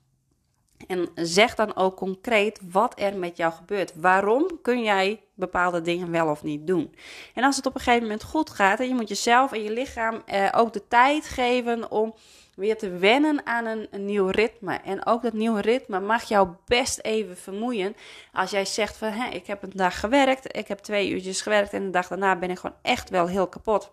En 0.87 1.09
zeg 1.15 1.55
dan 1.55 1.77
ook 1.77 1.97
concreet 1.97 2.61
wat 2.71 3.01
er 3.01 3.17
met 3.17 3.37
jou 3.37 3.53
gebeurt. 3.53 3.93
Waarom 3.95 4.59
kun 4.63 4.83
jij 4.83 5.21
bepaalde 5.35 5.83
dingen 5.83 6.11
wel 6.11 6.29
of 6.29 6.43
niet 6.43 6.67
doen? 6.67 6.95
En 7.35 7.45
als 7.45 7.57
het 7.57 7.67
op 7.67 7.75
een 7.75 7.81
gegeven 7.81 8.03
moment 8.03 8.23
goed 8.23 8.51
gaat, 8.51 8.81
en 8.81 8.89
je 8.89 8.95
moet 8.95 9.09
jezelf 9.09 9.53
en 9.53 9.63
je 9.63 9.71
lichaam 9.71 10.23
eh, 10.27 10.49
ook 10.55 10.73
de 10.73 10.89
tijd 10.89 11.25
geven 11.29 11.91
om 11.91 12.15
weer 12.55 12.79
te 12.79 12.91
wennen 12.91 13.47
aan 13.47 13.67
een, 13.67 14.05
nieuw 14.05 14.27
ritme. 14.27 14.75
En 14.75 15.07
ook 15.07 15.23
dat 15.23 15.33
nieuwe 15.33 15.61
ritme 15.61 16.01
mag 16.01 16.23
jou 16.25 16.49
best 16.67 16.99
even 16.99 17.37
vermoeien. 17.37 17.97
Als 18.33 18.51
jij 18.51 18.65
zegt 18.65 18.97
van, 18.97 19.13
ik 19.33 19.47
heb 19.47 19.63
een 19.63 19.73
dag 19.75 20.01
gewerkt, 20.01 20.57
ik 20.57 20.69
heb 20.69 20.79
twee 20.79 21.11
uurtjes 21.11 21.41
gewerkt 21.41 21.73
en 21.73 21.85
de 21.85 21.91
dag 21.91 22.09
daarna 22.09 22.37
ben 22.37 22.51
ik 22.51 22.59
gewoon 22.59 22.77
echt 22.83 23.11
wel 23.11 23.27
heel 23.27 23.47
kapot 23.47 23.93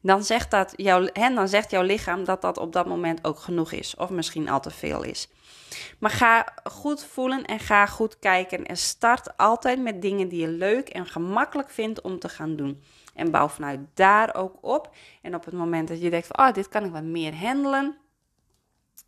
dan 0.00 0.24
zegt, 0.24 0.50
dat 0.50 0.72
jouw, 0.76 1.06
hè, 1.12 1.34
dan 1.34 1.48
zegt 1.48 1.70
jouw 1.70 1.82
lichaam 1.82 2.24
dat 2.24 2.42
dat 2.42 2.58
op 2.58 2.72
dat 2.72 2.86
moment 2.86 3.24
ook 3.24 3.38
genoeg 3.38 3.72
is, 3.72 3.96
of 3.96 4.10
misschien 4.10 4.48
al 4.48 4.60
te 4.60 4.70
veel 4.70 5.02
is. 5.02 5.28
Maar 5.98 6.10
ga 6.10 6.46
goed 6.64 7.04
voelen 7.04 7.44
en 7.44 7.58
ga 7.58 7.86
goed 7.86 8.18
kijken 8.18 8.66
en 8.66 8.76
start 8.76 9.36
altijd 9.36 9.82
met 9.82 10.02
dingen 10.02 10.28
die 10.28 10.40
je 10.40 10.48
leuk 10.48 10.88
en 10.88 11.06
gemakkelijk 11.06 11.70
vindt 11.70 12.00
om 12.00 12.18
te 12.18 12.28
gaan 12.28 12.56
doen. 12.56 12.82
En 13.14 13.30
bouw 13.30 13.48
vanuit 13.48 13.80
daar 13.94 14.34
ook 14.34 14.54
op. 14.60 14.94
En 15.22 15.34
op 15.34 15.44
het 15.44 15.54
moment 15.54 15.88
dat 15.88 16.00
je 16.00 16.10
denkt 16.10 16.26
van, 16.26 16.46
oh, 16.46 16.52
dit 16.52 16.68
kan 16.68 16.84
ik 16.84 16.92
wat 16.92 17.02
meer 17.02 17.34
handelen, 17.34 17.96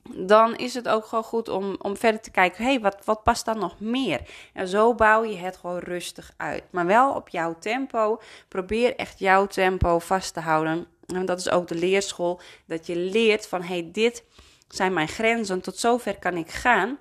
dan 0.09 0.57
is 0.57 0.75
het 0.75 0.88
ook 0.88 1.04
gewoon 1.04 1.25
goed 1.25 1.49
om, 1.49 1.76
om 1.78 1.97
verder 1.97 2.21
te 2.21 2.30
kijken, 2.30 2.64
hé, 2.64 2.71
hey, 2.71 2.80
wat, 2.80 2.97
wat 3.04 3.23
past 3.23 3.45
dan 3.45 3.59
nog 3.59 3.80
meer? 3.80 4.21
En 4.52 4.69
zo 4.69 4.95
bouw 4.95 5.25
je 5.25 5.37
het 5.37 5.57
gewoon 5.57 5.78
rustig 5.78 6.33
uit. 6.37 6.62
Maar 6.71 6.87
wel 6.87 7.12
op 7.12 7.28
jouw 7.28 7.57
tempo. 7.59 8.21
Probeer 8.49 8.97
echt 8.97 9.19
jouw 9.19 9.47
tempo 9.47 9.99
vast 9.99 10.35
te 10.35 10.40
houden. 10.40 10.87
En 11.07 11.26
dat 11.26 11.38
is 11.38 11.50
ook 11.50 11.69
de 11.69 11.75
leerschool, 11.75 12.40
dat 12.66 12.87
je 12.87 12.97
leert 12.97 13.47
van, 13.47 13.62
hé, 13.62 13.66
hey, 13.66 13.88
dit 13.92 14.25
zijn 14.69 14.92
mijn 14.92 15.09
grenzen, 15.09 15.61
tot 15.61 15.78
zover 15.78 16.19
kan 16.19 16.37
ik 16.37 16.50
gaan. 16.50 16.99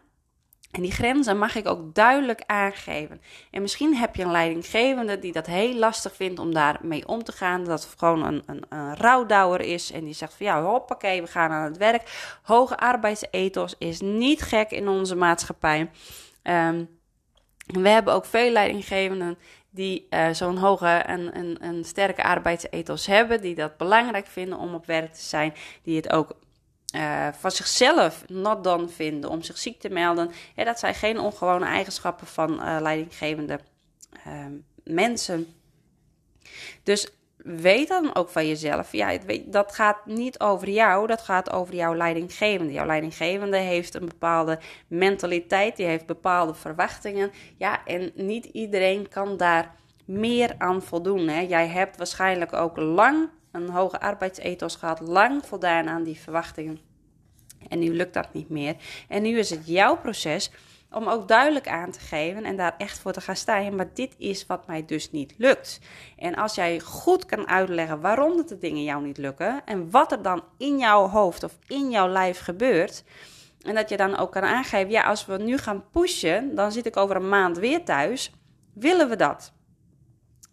En 0.72 0.82
die 0.82 0.92
grenzen 0.92 1.38
mag 1.38 1.56
ik 1.56 1.68
ook 1.68 1.96
duidelijk 1.96 2.44
aangeven. 2.46 3.22
En 3.52 3.62
misschien 3.62 3.96
heb 3.96 4.16
je 4.16 4.24
een 4.24 4.32
leidinggevende 4.32 5.20
die 5.20 5.32
dat 5.32 5.46
heel 5.46 5.74
lastig 5.74 6.16
vindt 6.16 6.40
om 6.40 6.54
daarmee 6.54 7.08
om 7.08 7.24
te 7.24 7.32
gaan. 7.32 7.64
Dat 7.64 7.84
het 7.84 7.94
gewoon 7.98 8.26
een, 8.26 8.44
een, 8.46 8.64
een 8.70 8.96
rouwdouwer 8.96 9.62
is. 9.62 9.92
En 9.92 10.06
die 10.06 10.14
zegt 10.14 10.34
van 10.34 10.46
ja, 10.46 10.64
hoppakee, 10.64 11.22
we 11.22 11.28
gaan 11.28 11.52
aan 11.52 11.64
het 11.64 11.78
werk. 11.78 12.38
Hoge 12.44 12.78
arbeidsethos 12.78 13.76
is 13.78 14.02
niet 14.02 14.42
gek 14.42 14.72
in 14.72 14.88
onze 14.88 15.16
maatschappij. 15.16 15.90
Um, 16.44 16.90
we 17.66 17.90
hebben 17.90 18.14
ook 18.14 18.26
veel 18.26 18.52
leidinggevenden 18.52 19.38
die 19.70 20.08
uh, 20.10 20.30
zo'n 20.30 20.58
hoge 20.58 20.88
en 20.88 21.38
een, 21.38 21.58
een 21.62 21.84
sterke 21.84 22.24
arbeidsethos 22.24 23.06
hebben. 23.06 23.42
Die 23.42 23.56
dat 23.56 23.78
belangrijk 23.78 24.28
vinden 24.28 24.58
om 24.58 24.74
op 24.74 24.86
werk 24.86 25.14
te 25.14 25.22
zijn. 25.22 25.54
Die 25.84 25.96
het 25.96 26.12
ook 26.12 26.36
uh, 26.96 27.28
van 27.32 27.52
zichzelf 27.52 28.24
not 28.28 28.64
done 28.64 28.88
vinden 28.88 29.30
om 29.30 29.42
zich 29.42 29.58
ziek 29.58 29.80
te 29.80 29.90
melden. 29.90 30.32
Dat 30.56 30.80
zijn 30.80 30.96
geen 30.96 31.20
ongewone 31.20 31.66
eigenschappen 31.66 32.28
van 32.28 32.52
uh, 32.54 32.78
leidinggevende 32.82 33.60
uh, 34.28 34.46
mensen. 34.84 35.54
Dus 36.84 37.08
weet 37.44 37.88
dan 37.88 38.16
ook 38.16 38.30
van 38.30 38.48
jezelf. 38.48 38.92
Ja, 38.92 39.18
dat 39.46 39.76
gaat 39.76 40.06
niet 40.06 40.40
over 40.40 40.70
jou, 40.70 41.08
dat 41.08 41.22
gaat 41.22 41.52
over 41.52 41.76
jouw 41.76 41.96
leidinggevende. 41.96 42.74
Jouw 42.74 42.86
leidinggevende 42.86 43.58
heeft 43.58 43.94
een 43.94 44.08
bepaalde 44.08 44.60
mentaliteit, 44.88 45.76
die 45.76 45.86
heeft 45.86 46.06
bepaalde 46.06 46.54
verwachtingen. 46.54 47.32
Ja, 47.58 47.86
en 47.86 48.12
niet 48.16 48.46
iedereen 48.46 49.10
kan 49.10 49.38
daar 49.38 49.76
meer 50.06 50.56
aan 50.58 50.82
voldoen. 50.82 51.28
Hè. 51.28 51.40
Jij 51.40 51.68
hebt 51.68 51.98
waarschijnlijk 51.98 52.54
ook 52.54 52.78
lang 52.78 53.30
een 53.52 53.70
hoge 53.70 54.00
arbeidsethos 54.00 54.76
gehad, 54.76 55.00
lang 55.00 55.46
voldaan 55.46 55.90
aan 55.90 56.04
die 56.04 56.20
verwachtingen. 56.20 56.80
En 57.68 57.80
nu 57.80 57.96
lukt 57.96 58.14
dat 58.14 58.34
niet 58.34 58.50
meer. 58.50 58.76
En 59.08 59.22
nu 59.22 59.38
is 59.38 59.50
het 59.50 59.68
jouw 59.68 59.98
proces 59.98 60.52
om 60.92 61.08
ook 61.08 61.28
duidelijk 61.28 61.68
aan 61.68 61.92
te 61.92 62.00
geven 62.00 62.44
en 62.44 62.58
daar 62.58 62.76
echt 62.78 63.00
voor 63.00 63.12
te 63.12 63.22
gaan 63.22 63.36
staan. 63.36 63.76
Maar 63.76 63.94
dit 63.94 64.16
is 64.18 64.46
wat 64.46 64.68
mij 64.68 64.86
dus 64.86 65.12
niet 65.12 65.34
lukt. 65.38 65.80
En 66.18 66.36
als 66.36 66.56
jij 66.56 66.80
goed 66.80 67.26
kan 67.26 67.48
uitleggen 67.48 68.02
waarom 68.02 68.46
de 68.46 68.58
dingen 68.58 68.84
jou 68.84 69.04
niet 69.04 69.18
lukken 69.18 69.62
en 69.66 69.92
wat 69.92 70.12
er 70.12 70.22
dan 70.22 70.44
in 70.58 70.78
jouw 70.78 71.08
hoofd 71.08 71.44
of 71.44 71.58
in 71.68 71.90
jouw 71.90 72.08
lijf 72.08 72.40
gebeurt. 72.40 73.04
En 73.62 73.76
dat 73.76 73.90
je 73.90 73.98
dan 73.98 74.18
ook 74.18 74.32
kan 74.32 74.44
aangeven, 74.44 74.92
ja, 74.92 75.04
als 75.04 75.26
we 75.26 75.38
nu 75.38 75.58
gaan 75.58 75.90
pushen, 75.92 76.56
dan 76.56 76.72
zit 76.72 76.86
ik 76.86 76.98
over 76.98 77.16
een 77.16 77.30
maand 77.30 77.58
weer 77.58 77.84
thuis. 77.84 78.32
Willen 78.74 79.10
we 79.10 79.16
dat? 79.16 79.54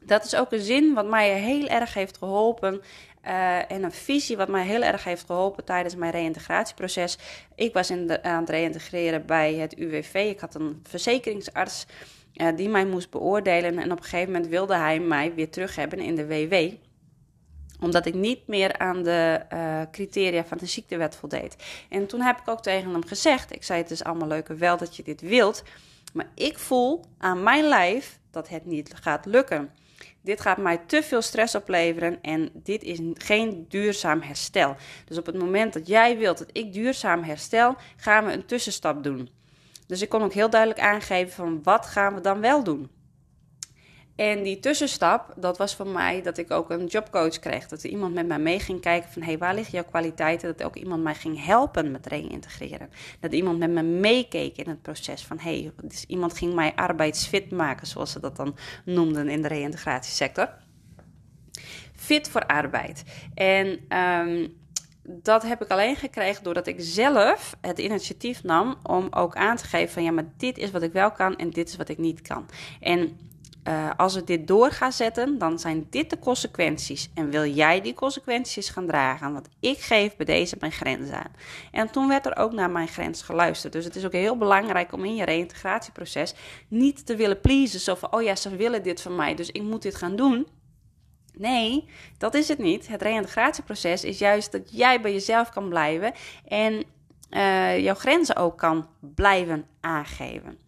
Dat 0.06 0.25
is 0.25 0.36
ook 0.36 0.52
een 0.52 0.60
zin 0.60 0.94
wat 0.94 1.06
mij 1.06 1.40
heel 1.40 1.66
erg 1.66 1.94
heeft 1.94 2.18
geholpen. 2.18 2.82
Uh, 3.26 3.70
en 3.70 3.82
een 3.82 3.92
visie 3.92 4.36
wat 4.36 4.48
mij 4.48 4.64
heel 4.64 4.82
erg 4.82 5.04
heeft 5.04 5.25
geholpen 5.26 5.64
tijdens 5.64 5.96
mijn 5.96 6.12
reïntegratieproces. 6.12 7.18
Ik 7.54 7.72
was 7.72 7.90
in 7.90 8.25
aan 8.25 8.40
het 8.40 8.50
reïntegreren 8.50 9.26
bij 9.26 9.54
het 9.54 9.75
UWV. 9.75 10.14
Ik 10.14 10.40
had 10.40 10.54
een 10.54 10.80
verzekeringsarts 10.88 11.86
uh, 12.34 12.48
die 12.56 12.68
mij 12.68 12.86
moest 12.86 13.10
beoordelen. 13.10 13.78
En 13.78 13.92
op 13.92 13.98
een 13.98 14.04
gegeven 14.04 14.32
moment 14.32 14.50
wilde 14.50 14.75
hij 14.75 15.00
mij 15.00 15.34
weer 15.34 15.50
terug 15.50 15.76
hebben 15.76 15.98
in 15.98 16.14
de 16.14 16.26
WW 16.26 16.54
omdat 17.80 18.06
ik 18.06 18.14
niet 18.14 18.46
meer 18.46 18.78
aan 18.78 19.02
de 19.02 19.40
uh, 19.52 19.80
criteria 19.90 20.44
van 20.44 20.58
de 20.58 20.66
ziektewet 20.66 21.16
voldeed. 21.16 21.56
En 21.88 22.06
toen 22.06 22.20
heb 22.20 22.40
ik 22.40 22.48
ook 22.48 22.62
tegen 22.62 22.90
hem 22.90 23.06
gezegd: 23.06 23.54
Ik 23.54 23.62
zei, 23.62 23.82
het 23.82 23.90
is 23.90 24.04
allemaal 24.04 24.28
leuk 24.28 24.48
wel 24.48 24.76
dat 24.76 24.96
je 24.96 25.02
dit 25.02 25.20
wilt. 25.20 25.62
Maar 26.12 26.28
ik 26.34 26.58
voel 26.58 27.04
aan 27.18 27.42
mijn 27.42 27.64
lijf 27.64 28.18
dat 28.30 28.48
het 28.48 28.66
niet 28.66 28.94
gaat 28.94 29.26
lukken. 29.26 29.70
Dit 30.26 30.40
gaat 30.40 30.59
mij 30.59 30.78
te 30.87 31.02
veel 31.02 31.23
stress 31.23 31.54
opleveren 31.54 32.23
en 32.23 32.50
dit 32.52 32.83
is 32.83 33.00
geen 33.14 33.66
duurzaam 33.68 34.21
herstel. 34.21 34.76
Dus 35.04 35.18
op 35.18 35.26
het 35.26 35.38
moment 35.38 35.73
dat 35.73 35.87
jij 35.87 36.18
wilt 36.18 36.38
dat 36.38 36.49
ik 36.52 36.73
duurzaam 36.73 37.23
herstel, 37.23 37.76
gaan 37.97 38.25
we 38.25 38.33
een 38.33 38.47
tussenstap 38.47 39.02
doen. 39.02 39.28
Dus 39.87 40.02
ik 40.02 40.09
kon 40.09 40.23
ook 40.23 40.33
heel 40.33 40.50
duidelijk 40.50 40.80
aangeven 40.80 41.35
van 41.35 41.62
wat 41.62 41.87
gaan 41.87 42.14
we 42.14 42.21
dan 42.21 42.40
wel 42.40 42.64
doen. 42.64 42.90
En 44.16 44.42
die 44.42 44.61
tussenstap, 44.61 45.35
dat 45.37 45.58
was 45.58 45.75
voor 45.75 45.87
mij 45.87 46.23
dat 46.23 46.38
ik 46.38 46.50
ook 46.50 46.70
een 46.70 46.87
jobcoach 46.87 47.38
kreeg. 47.38 47.68
Dat 47.68 47.82
er 47.82 47.90
iemand 47.90 48.14
met 48.14 48.26
mij 48.26 48.38
mee 48.38 48.61
ging 48.61 48.80
kijken 48.80 49.12
van, 49.12 49.23
hé, 49.23 49.28
hey, 49.28 49.38
waar 49.38 49.54
liggen 49.54 49.75
jouw 49.75 49.85
kwaliteiten? 49.90 50.56
Dat 50.56 50.66
ook 50.66 50.76
iemand 50.76 51.02
mij 51.02 51.14
ging 51.14 51.44
helpen 51.44 51.90
met 51.90 52.06
reïntegreren. 52.06 52.90
Dat 53.20 53.32
iemand 53.32 53.58
met 53.58 53.70
me 53.70 53.82
meekeek 53.82 54.56
in 54.56 54.68
het 54.68 54.82
proces 54.82 55.25
van, 55.25 55.38
hé, 55.38 55.61
hey, 55.61 55.73
dus 55.82 56.04
iemand 56.04 56.38
ging 56.38 56.54
mij 56.54 56.75
arbeidsfit 56.75 57.50
maken, 57.50 57.87
zoals 57.87 58.12
ze 58.12 58.20
dat 58.20 58.37
dan 58.37 58.56
noemden 58.85 59.28
in 59.28 59.42
de 59.42 59.49
reïntegratiesector. 59.49 60.49
Fit 61.94 62.28
voor 62.28 62.46
arbeid. 62.46 63.04
En 63.35 63.96
um, 63.99 64.56
dat 65.02 65.42
heb 65.42 65.62
ik 65.62 65.70
alleen 65.70 65.96
gekregen 65.96 66.42
doordat 66.42 66.66
ik 66.66 66.76
zelf 66.78 67.56
het 67.61 67.78
initiatief 67.78 68.42
nam 68.42 68.76
om 68.82 69.06
ook 69.11 69.37
aan 69.37 69.56
te 69.56 69.64
geven 69.64 69.92
van 69.92 70.02
ja, 70.02 70.11
maar 70.11 70.32
dit 70.37 70.58
is 70.58 70.70
wat 70.70 70.82
ik 70.82 70.92
wel 70.92 71.11
kan 71.11 71.37
en 71.37 71.50
dit 71.50 71.68
is 71.68 71.76
wat 71.76 71.88
ik 71.88 71.99
niet 71.99 72.23
kan. 72.23 72.46
En 72.80 73.18
uh, 73.68 73.90
als 73.96 74.14
we 74.14 74.25
dit 74.25 74.46
door 74.46 74.70
gaan 74.70 74.92
zetten, 74.92 75.38
dan 75.38 75.58
zijn 75.58 75.87
dit 75.90 76.11
de 76.11 76.18
consequenties. 76.18 77.11
En 77.14 77.30
wil 77.30 77.46
jij 77.46 77.80
die 77.80 77.94
consequenties 77.94 78.68
gaan 78.68 78.87
dragen? 78.87 79.32
Want 79.32 79.49
ik 79.61 79.78
geef 79.78 80.16
bij 80.16 80.26
deze 80.26 80.56
mijn 80.61 80.73
grens 80.73 81.11
aan. 81.11 81.32
En 81.73 81.90
toen 81.90 82.08
werd 82.08 82.26
er 82.26 82.37
ook 82.37 82.52
naar 82.52 82.70
mijn 82.70 82.88
grens 82.88 83.23
geluisterd. 83.23 83.73
Dus 83.73 83.85
het 83.85 83.96
is 83.96 84.04
ook 84.04 84.12
heel 84.12 84.37
belangrijk 84.37 84.92
om 84.92 85.04
in 85.04 85.14
je 85.14 85.25
reïntegratieproces 85.25 86.35
niet 86.68 87.06
te 87.06 87.16
willen 87.16 87.40
pleasen. 87.40 87.80
Zo 87.80 87.94
van, 87.94 88.12
oh 88.12 88.23
ja, 88.23 88.37
ze 88.37 88.56
willen 88.56 88.82
dit 88.82 89.00
van 89.00 89.16
mij, 89.16 89.35
dus 89.35 89.50
ik 89.50 89.62
moet 89.62 89.82
dit 89.82 89.94
gaan 89.94 90.16
doen. 90.16 90.46
Nee, 91.32 91.88
dat 92.18 92.35
is 92.35 92.49
het 92.49 92.58
niet. 92.58 92.88
Het 92.88 93.02
reïntegratieproces 93.02 94.04
is 94.04 94.18
juist 94.18 94.52
dat 94.52 94.76
jij 94.76 95.00
bij 95.00 95.12
jezelf 95.12 95.50
kan 95.50 95.68
blijven 95.68 96.12
en 96.44 96.85
uh, 97.30 97.78
jouw 97.78 97.94
grenzen 97.94 98.37
ook 98.37 98.58
kan 98.58 98.88
blijven 99.00 99.66
aangeven. 99.80 100.58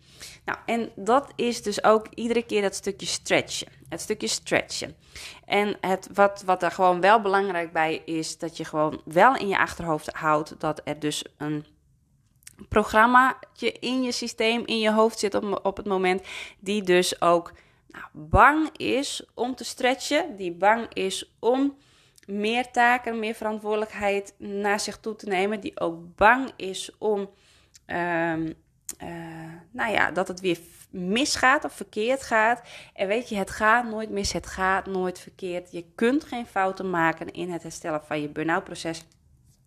Nou, 0.48 0.60
en 0.66 0.90
dat 0.96 1.32
is 1.36 1.62
dus 1.62 1.84
ook 1.84 2.06
iedere 2.14 2.42
keer 2.42 2.62
dat 2.62 2.74
stukje 2.74 3.06
stretchen. 3.06 3.68
Het 3.88 4.00
stukje 4.00 4.26
stretchen. 4.26 4.96
En 5.44 5.76
het, 5.80 6.08
wat, 6.14 6.42
wat 6.46 6.62
er 6.62 6.70
gewoon 6.70 7.00
wel 7.00 7.20
belangrijk 7.20 7.72
bij 7.72 8.02
is, 8.04 8.38
dat 8.38 8.56
je 8.56 8.64
gewoon 8.64 9.00
wel 9.04 9.36
in 9.36 9.48
je 9.48 9.58
achterhoofd 9.58 10.12
houdt 10.12 10.60
dat 10.60 10.80
er 10.84 10.98
dus 10.98 11.24
een 11.36 11.66
programmaatje 12.68 13.72
in 13.72 14.02
je 14.02 14.12
systeem, 14.12 14.66
in 14.66 14.78
je 14.78 14.92
hoofd 14.92 15.18
zit 15.18 15.34
op, 15.34 15.60
op 15.62 15.76
het 15.76 15.86
moment, 15.86 16.22
die 16.58 16.82
dus 16.82 17.20
ook 17.20 17.52
nou, 17.88 18.04
bang 18.12 18.76
is 18.76 19.26
om 19.34 19.54
te 19.54 19.64
stretchen, 19.64 20.36
die 20.36 20.52
bang 20.52 20.86
is 20.92 21.36
om 21.38 21.76
meer 22.26 22.70
taken, 22.70 23.18
meer 23.18 23.34
verantwoordelijkheid 23.34 24.34
naar 24.38 24.80
zich 24.80 24.98
toe 24.98 25.16
te 25.16 25.26
nemen, 25.26 25.60
die 25.60 25.80
ook 25.80 26.16
bang 26.16 26.50
is 26.56 26.90
om 26.98 27.30
um, 27.86 28.54
uh, 29.02 29.08
nou 29.70 29.92
ja, 29.92 30.10
dat 30.10 30.28
het 30.28 30.40
weer 30.40 30.58
misgaat 30.90 31.64
of 31.64 31.72
verkeerd 31.72 32.22
gaat. 32.22 32.62
En 32.94 33.06
weet 33.06 33.28
je, 33.28 33.36
het 33.36 33.50
gaat 33.50 33.84
nooit 33.84 34.10
mis, 34.10 34.32
het 34.32 34.46
gaat 34.46 34.86
nooit 34.86 35.20
verkeerd. 35.20 35.72
Je 35.72 35.84
kunt 35.94 36.24
geen 36.24 36.46
fouten 36.46 36.90
maken 36.90 37.32
in 37.32 37.50
het 37.50 37.62
herstellen 37.62 38.04
van 38.04 38.20
je 38.20 38.28
burn-out 38.28 38.64
proces. 38.64 39.04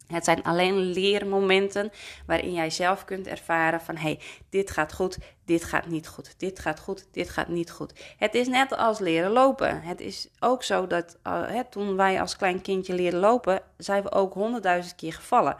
Het 0.07 0.23
zijn 0.23 0.43
alleen 0.43 0.75
leermomenten 0.75 1.91
waarin 2.25 2.53
jij 2.53 2.69
zelf 2.69 3.05
kunt 3.05 3.27
ervaren 3.27 3.81
van 3.81 3.97
hey, 3.97 4.19
dit 4.49 4.71
gaat 4.71 4.93
goed, 4.93 5.17
dit 5.45 5.63
gaat 5.63 5.87
niet 5.87 6.07
goed, 6.07 6.33
dit 6.37 6.59
gaat 6.59 6.79
goed, 6.79 7.07
dit 7.11 7.29
gaat 7.29 7.47
niet 7.47 7.71
goed. 7.71 7.93
Het 8.17 8.35
is 8.35 8.47
net 8.47 8.77
als 8.77 8.99
leren 8.99 9.31
lopen. 9.31 9.81
Het 9.81 10.01
is 10.01 10.29
ook 10.39 10.63
zo 10.63 10.87
dat 10.87 11.17
uh, 11.27 11.59
toen 11.69 11.95
wij 11.95 12.21
als 12.21 12.35
klein 12.35 12.61
kindje 12.61 12.93
leren 12.93 13.19
lopen, 13.19 13.61
zijn 13.77 14.03
we 14.03 14.11
ook 14.11 14.33
honderdduizend 14.33 14.95
keer 14.95 15.13
gevallen. 15.13 15.57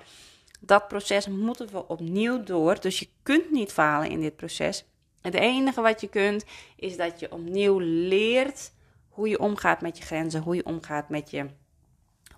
Dat 0.64 0.88
proces 0.88 1.28
moeten 1.28 1.68
we 1.72 1.88
opnieuw 1.88 2.44
door. 2.44 2.80
Dus 2.80 3.00
je 3.00 3.08
kunt 3.24 3.52
niet 3.52 3.72
falen 3.72 4.10
in 4.10 4.22
dit 4.22 4.36
proces. 4.36 4.86
Het 5.22 5.34
enige 5.34 5.82
wat 5.82 6.02
je 6.02 6.08
kunt 6.08 6.46
is 6.76 6.98
dat 6.98 7.20
je 7.20 7.32
opnieuw 7.32 7.80
leert 7.84 8.72
hoe 9.10 9.30
je 9.30 9.40
omgaat 9.40 9.82
met 9.82 9.98
je 9.98 10.04
grenzen, 10.04 10.42
hoe 10.42 10.56
je 10.56 10.66
omgaat 10.66 11.10
met 11.10 11.30
je 11.30 11.46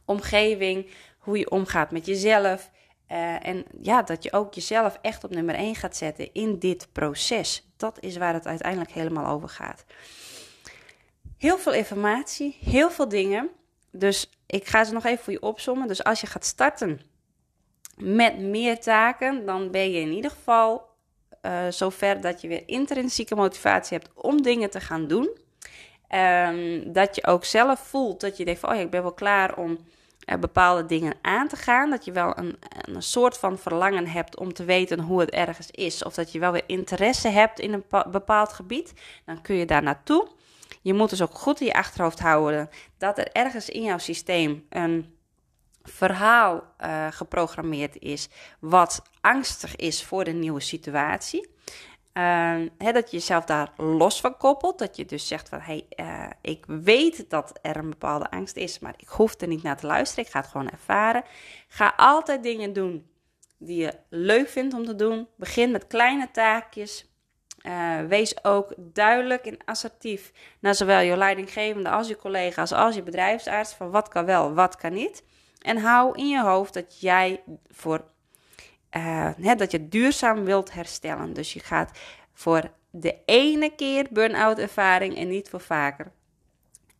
omgeving, 0.05 0.89
hoe 1.17 1.37
je 1.37 1.51
omgaat 1.51 1.91
met 1.91 2.05
jezelf. 2.05 2.71
Uh, 3.11 3.47
en 3.47 3.65
ja, 3.81 4.01
dat 4.01 4.23
je 4.23 4.33
ook 4.33 4.53
jezelf 4.53 4.99
echt 5.01 5.23
op 5.23 5.31
nummer 5.31 5.55
1 5.55 5.75
gaat 5.75 5.95
zetten 5.95 6.33
in 6.33 6.59
dit 6.59 6.87
proces. 6.91 7.71
Dat 7.77 7.97
is 7.99 8.17
waar 8.17 8.33
het 8.33 8.47
uiteindelijk 8.47 8.91
helemaal 8.91 9.33
over 9.33 9.49
gaat. 9.49 9.85
Heel 11.37 11.57
veel 11.57 11.73
informatie, 11.73 12.57
heel 12.61 12.91
veel 12.91 13.09
dingen. 13.09 13.49
Dus 13.91 14.29
ik 14.45 14.67
ga 14.67 14.83
ze 14.83 14.93
nog 14.93 15.05
even 15.05 15.23
voor 15.23 15.33
je 15.33 15.41
opzommen. 15.41 15.87
Dus 15.87 16.03
als 16.03 16.21
je 16.21 16.27
gaat 16.27 16.45
starten 16.45 17.01
met 17.97 18.39
meer 18.39 18.79
taken, 18.79 19.45
dan 19.45 19.71
ben 19.71 19.91
je 19.91 20.00
in 20.00 20.12
ieder 20.12 20.31
geval 20.31 20.91
uh, 21.41 21.62
zover 21.69 22.21
dat 22.21 22.41
je 22.41 22.47
weer 22.47 22.63
intrinsieke 22.65 23.35
motivatie 23.35 23.97
hebt 23.97 24.09
om 24.15 24.41
dingen 24.41 24.69
te 24.69 24.79
gaan 24.79 25.07
doen. 25.07 25.29
Um, 26.15 26.93
dat 26.93 27.15
je 27.15 27.25
ook 27.25 27.45
zelf 27.45 27.79
voelt 27.79 28.21
dat 28.21 28.38
je 28.38 28.45
denkt 28.45 28.59
van, 28.59 28.69
oh 28.69 28.75
ja, 28.75 28.81
ik 28.81 28.89
ben 28.89 29.01
wel 29.01 29.13
klaar 29.13 29.57
om 29.57 29.77
uh, 30.25 30.38
bepaalde 30.39 30.85
dingen 30.85 31.13
aan 31.21 31.47
te 31.47 31.55
gaan. 31.55 31.89
Dat 31.89 32.05
je 32.05 32.12
wel 32.12 32.38
een, 32.38 32.57
een 32.81 33.03
soort 33.03 33.38
van 33.38 33.57
verlangen 33.57 34.07
hebt 34.07 34.38
om 34.38 34.53
te 34.53 34.63
weten 34.63 35.00
hoe 35.00 35.19
het 35.19 35.29
ergens 35.29 35.71
is. 35.71 36.03
Of 36.03 36.13
dat 36.13 36.31
je 36.31 36.39
wel 36.39 36.51
weer 36.51 36.63
interesse 36.67 37.27
hebt 37.27 37.59
in 37.59 37.73
een 37.73 37.83
bepaald 38.12 38.53
gebied. 38.53 38.93
Dan 39.25 39.41
kun 39.41 39.55
je 39.55 39.65
daar 39.65 39.83
naartoe. 39.83 40.27
Je 40.81 40.93
moet 40.93 41.09
dus 41.09 41.21
ook 41.21 41.33
goed 41.33 41.59
in 41.59 41.65
je 41.65 41.73
achterhoofd 41.73 42.19
houden 42.19 42.69
dat 42.97 43.17
er 43.17 43.31
ergens 43.31 43.69
in 43.69 43.83
jouw 43.83 43.97
systeem 43.97 44.65
een 44.69 45.12
verhaal 45.84 46.74
uh, 46.82 47.08
geprogrammeerd 47.10 48.00
is 48.00 48.30
wat 48.60 49.02
angstig 49.22 49.76
is 49.76 50.04
voor 50.04 50.24
de 50.24 50.32
nieuwe 50.32 50.60
situatie. 50.60 51.52
Uh, 52.13 52.60
dat 52.78 53.12
je 53.12 53.17
jezelf 53.17 53.46
daar 53.46 53.72
los 53.78 54.22
van 54.22 54.38
koppelt. 54.38 54.80
Dat 54.80 54.96
je 54.96 55.06
dus 55.06 55.28
zegt 55.28 55.50
van 55.50 55.60
hey, 55.60 55.86
uh, 55.96 56.30
ik 56.41 56.63
weet 56.67 57.30
dat 57.30 57.60
er 57.62 57.78
een 57.78 57.89
bepaalde 57.89 58.30
angst 58.30 58.56
is, 58.56 58.80
maar 58.80 58.93
ik 58.98 59.08
hoef 59.08 59.41
er 59.41 59.48
niet 59.48 59.63
naar 59.63 59.78
te 59.78 59.88
luisteren. 59.88 60.26
Ik 60.26 60.32
ga 60.32 60.39
het 60.39 60.50
gewoon 60.50 60.69
ervaren. 60.69 61.24
Ga 61.67 61.93
altijd 61.98 62.43
dingen 62.43 62.74
doen 62.74 63.08
die 63.58 63.82
je 63.82 63.93
leuk 64.10 64.50
vindt 64.50 64.74
om 64.74 64.86
te 64.86 64.96
doen. 64.96 65.28
Begin 65.36 65.72
met 65.72 65.88
kleine 65.88 66.32
taakjes. 66.32 67.12
Uh, 67.62 68.00
wees 68.08 68.43
ook 68.43 68.74
duidelijk 68.78 69.46
en 69.46 69.58
assertief 69.65 70.32
naar 70.60 70.76
zowel 70.76 71.00
je 71.00 71.17
leidinggevende 71.17 71.89
als 71.89 72.08
je 72.08 72.15
collega's 72.15 72.72
als 72.72 72.96
je 72.96 73.04
bedrijfsarts 73.04 73.74
van 73.74 73.91
wat 73.91 74.08
kan 74.08 74.26
wel, 74.26 74.54
wat 74.54 74.76
kan 74.76 74.93
niet. 74.93 75.24
En 75.63 75.78
hou 75.78 76.17
in 76.17 76.28
je 76.28 76.41
hoofd 76.41 76.73
dat 76.73 76.99
jij 76.99 77.43
voor 77.71 78.04
uh, 78.91 79.58
dat 79.58 79.71
je 79.71 79.89
duurzaam 79.89 80.43
wilt 80.43 80.73
herstellen. 80.73 81.34
Dus 81.34 81.54
je 81.54 81.60
gaat 81.60 81.99
voor 82.34 82.71
de 82.89 83.15
ene 83.26 83.76
keer 83.76 84.08
burn-out 84.10 84.60
ervaring 84.60 85.17
en 85.17 85.28
niet 85.28 85.49
voor 85.49 85.62
vaker. 85.62 86.12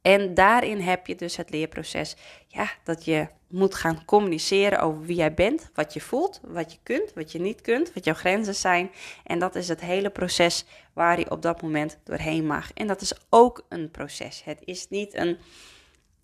En 0.02 0.34
daarin 0.34 0.80
heb 0.80 1.08
je 1.08 1.16
dus 1.16 1.38
het 1.38 1.50
leerproces. 1.50 2.16
Ja, 2.48 2.70
dat 2.84 3.06
je 3.06 3.28
moet 3.48 3.76
gaan 3.76 4.06
communiceren 4.06 4.80
over 4.80 5.02
wie 5.02 5.16
jij 5.16 5.34
bent, 5.34 5.70
wat 5.74 5.94
je 5.94 6.02
voelt, 6.02 6.40
wat 6.44 6.72
je 6.72 6.78
kunt, 6.84 7.14
wat 7.14 7.32
je 7.32 7.40
niet 7.40 7.62
kunt, 7.62 7.94
wat 7.94 8.06
jouw 8.06 8.14
grenzen 8.14 8.56
zijn. 8.56 8.92
En 9.24 9.40
dat 9.40 9.56
is 9.56 9.68
het 9.68 9.82
hele 9.82 10.10
proces 10.10 10.66
waar 10.94 11.20
je 11.20 11.32
op 11.32 11.42
dat 11.42 11.62
moment 11.62 11.98
doorheen 12.04 12.46
mag. 12.46 12.74
En 12.74 12.88
dat 12.88 13.02
is 13.02 13.14
ook 13.30 13.66
een 13.70 13.92
proces. 13.92 14.44
Het 14.44 14.60
is 14.66 14.90
niet 14.90 15.14
een 15.14 15.38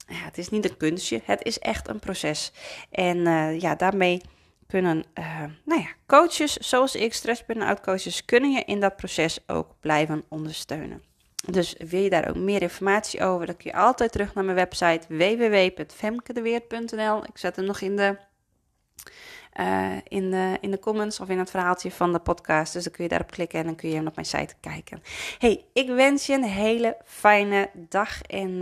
ja, 0.10 0.24
het 0.24 0.38
is 0.38 0.50
niet 0.50 0.70
een 0.70 0.78
kunstje, 0.78 1.22
het 1.24 1.44
is 1.44 1.60
echt 1.60 1.88
een 1.88 2.00
proces. 2.00 2.52
En 2.92 3.18
uh, 3.18 3.60
ja, 3.60 3.76
daarmee 3.76 4.22
kunnen 4.68 5.04
uh, 5.20 5.44
nou 5.66 5.82
ja, 5.82 5.88
coaches 6.08 6.54
zoals 6.54 6.96
ik, 6.96 7.14
stress 7.14 7.44
out 7.48 7.82
coaches, 7.82 8.26
kunnen 8.26 8.52
je 8.52 8.64
in 8.64 8.80
dat 8.80 8.96
proces 8.96 9.40
ook 9.48 9.76
blijven 9.80 10.24
ondersteunen. 10.28 11.04
Dus 11.46 11.76
wil 11.78 12.02
je 12.02 12.10
daar 12.10 12.30
ook 12.30 12.36
meer 12.36 12.62
informatie 12.62 13.24
over, 13.24 13.46
dan 13.46 13.58
kun 13.58 13.72
je 13.72 13.78
altijd 13.78 14.12
terug 14.12 14.34
naar 14.34 14.44
mijn 14.44 14.56
website 14.56 15.02
www.femkedeweert.nl. 15.08 17.24
Ik 17.24 17.38
zet 17.38 17.56
hem 17.56 17.66
nog 17.66 17.82
in 17.82 17.96
de, 17.96 18.18
uh, 19.60 19.96
in, 20.08 20.32
de, 20.32 20.58
in 20.62 20.72
de 20.72 20.80
comments 20.80 21.20
of 21.20 21.30
in 21.30 21.40
het 21.40 21.50
verhaaltje 21.50 21.92
van 21.92 22.14
de 22.14 22.20
podcast. 22.20 22.74
Dus 22.74 22.84
dan 22.84 22.94
kun 22.94 23.04
je 23.04 23.10
daarop 23.10 23.32
klikken 23.32 23.60
en 23.60 23.66
dan 23.66 23.76
kun 23.76 23.90
je 23.90 23.96
hem 23.96 24.08
op 24.08 24.16
mijn 24.16 24.28
site 24.28 24.54
kijken. 24.60 25.02
Hey, 25.38 25.66
ik 25.74 25.88
wens 25.88 26.26
je 26.26 26.34
een 26.34 26.44
hele 26.44 26.98
fijne 27.06 27.70
dag 27.74 28.22
en 28.22 28.62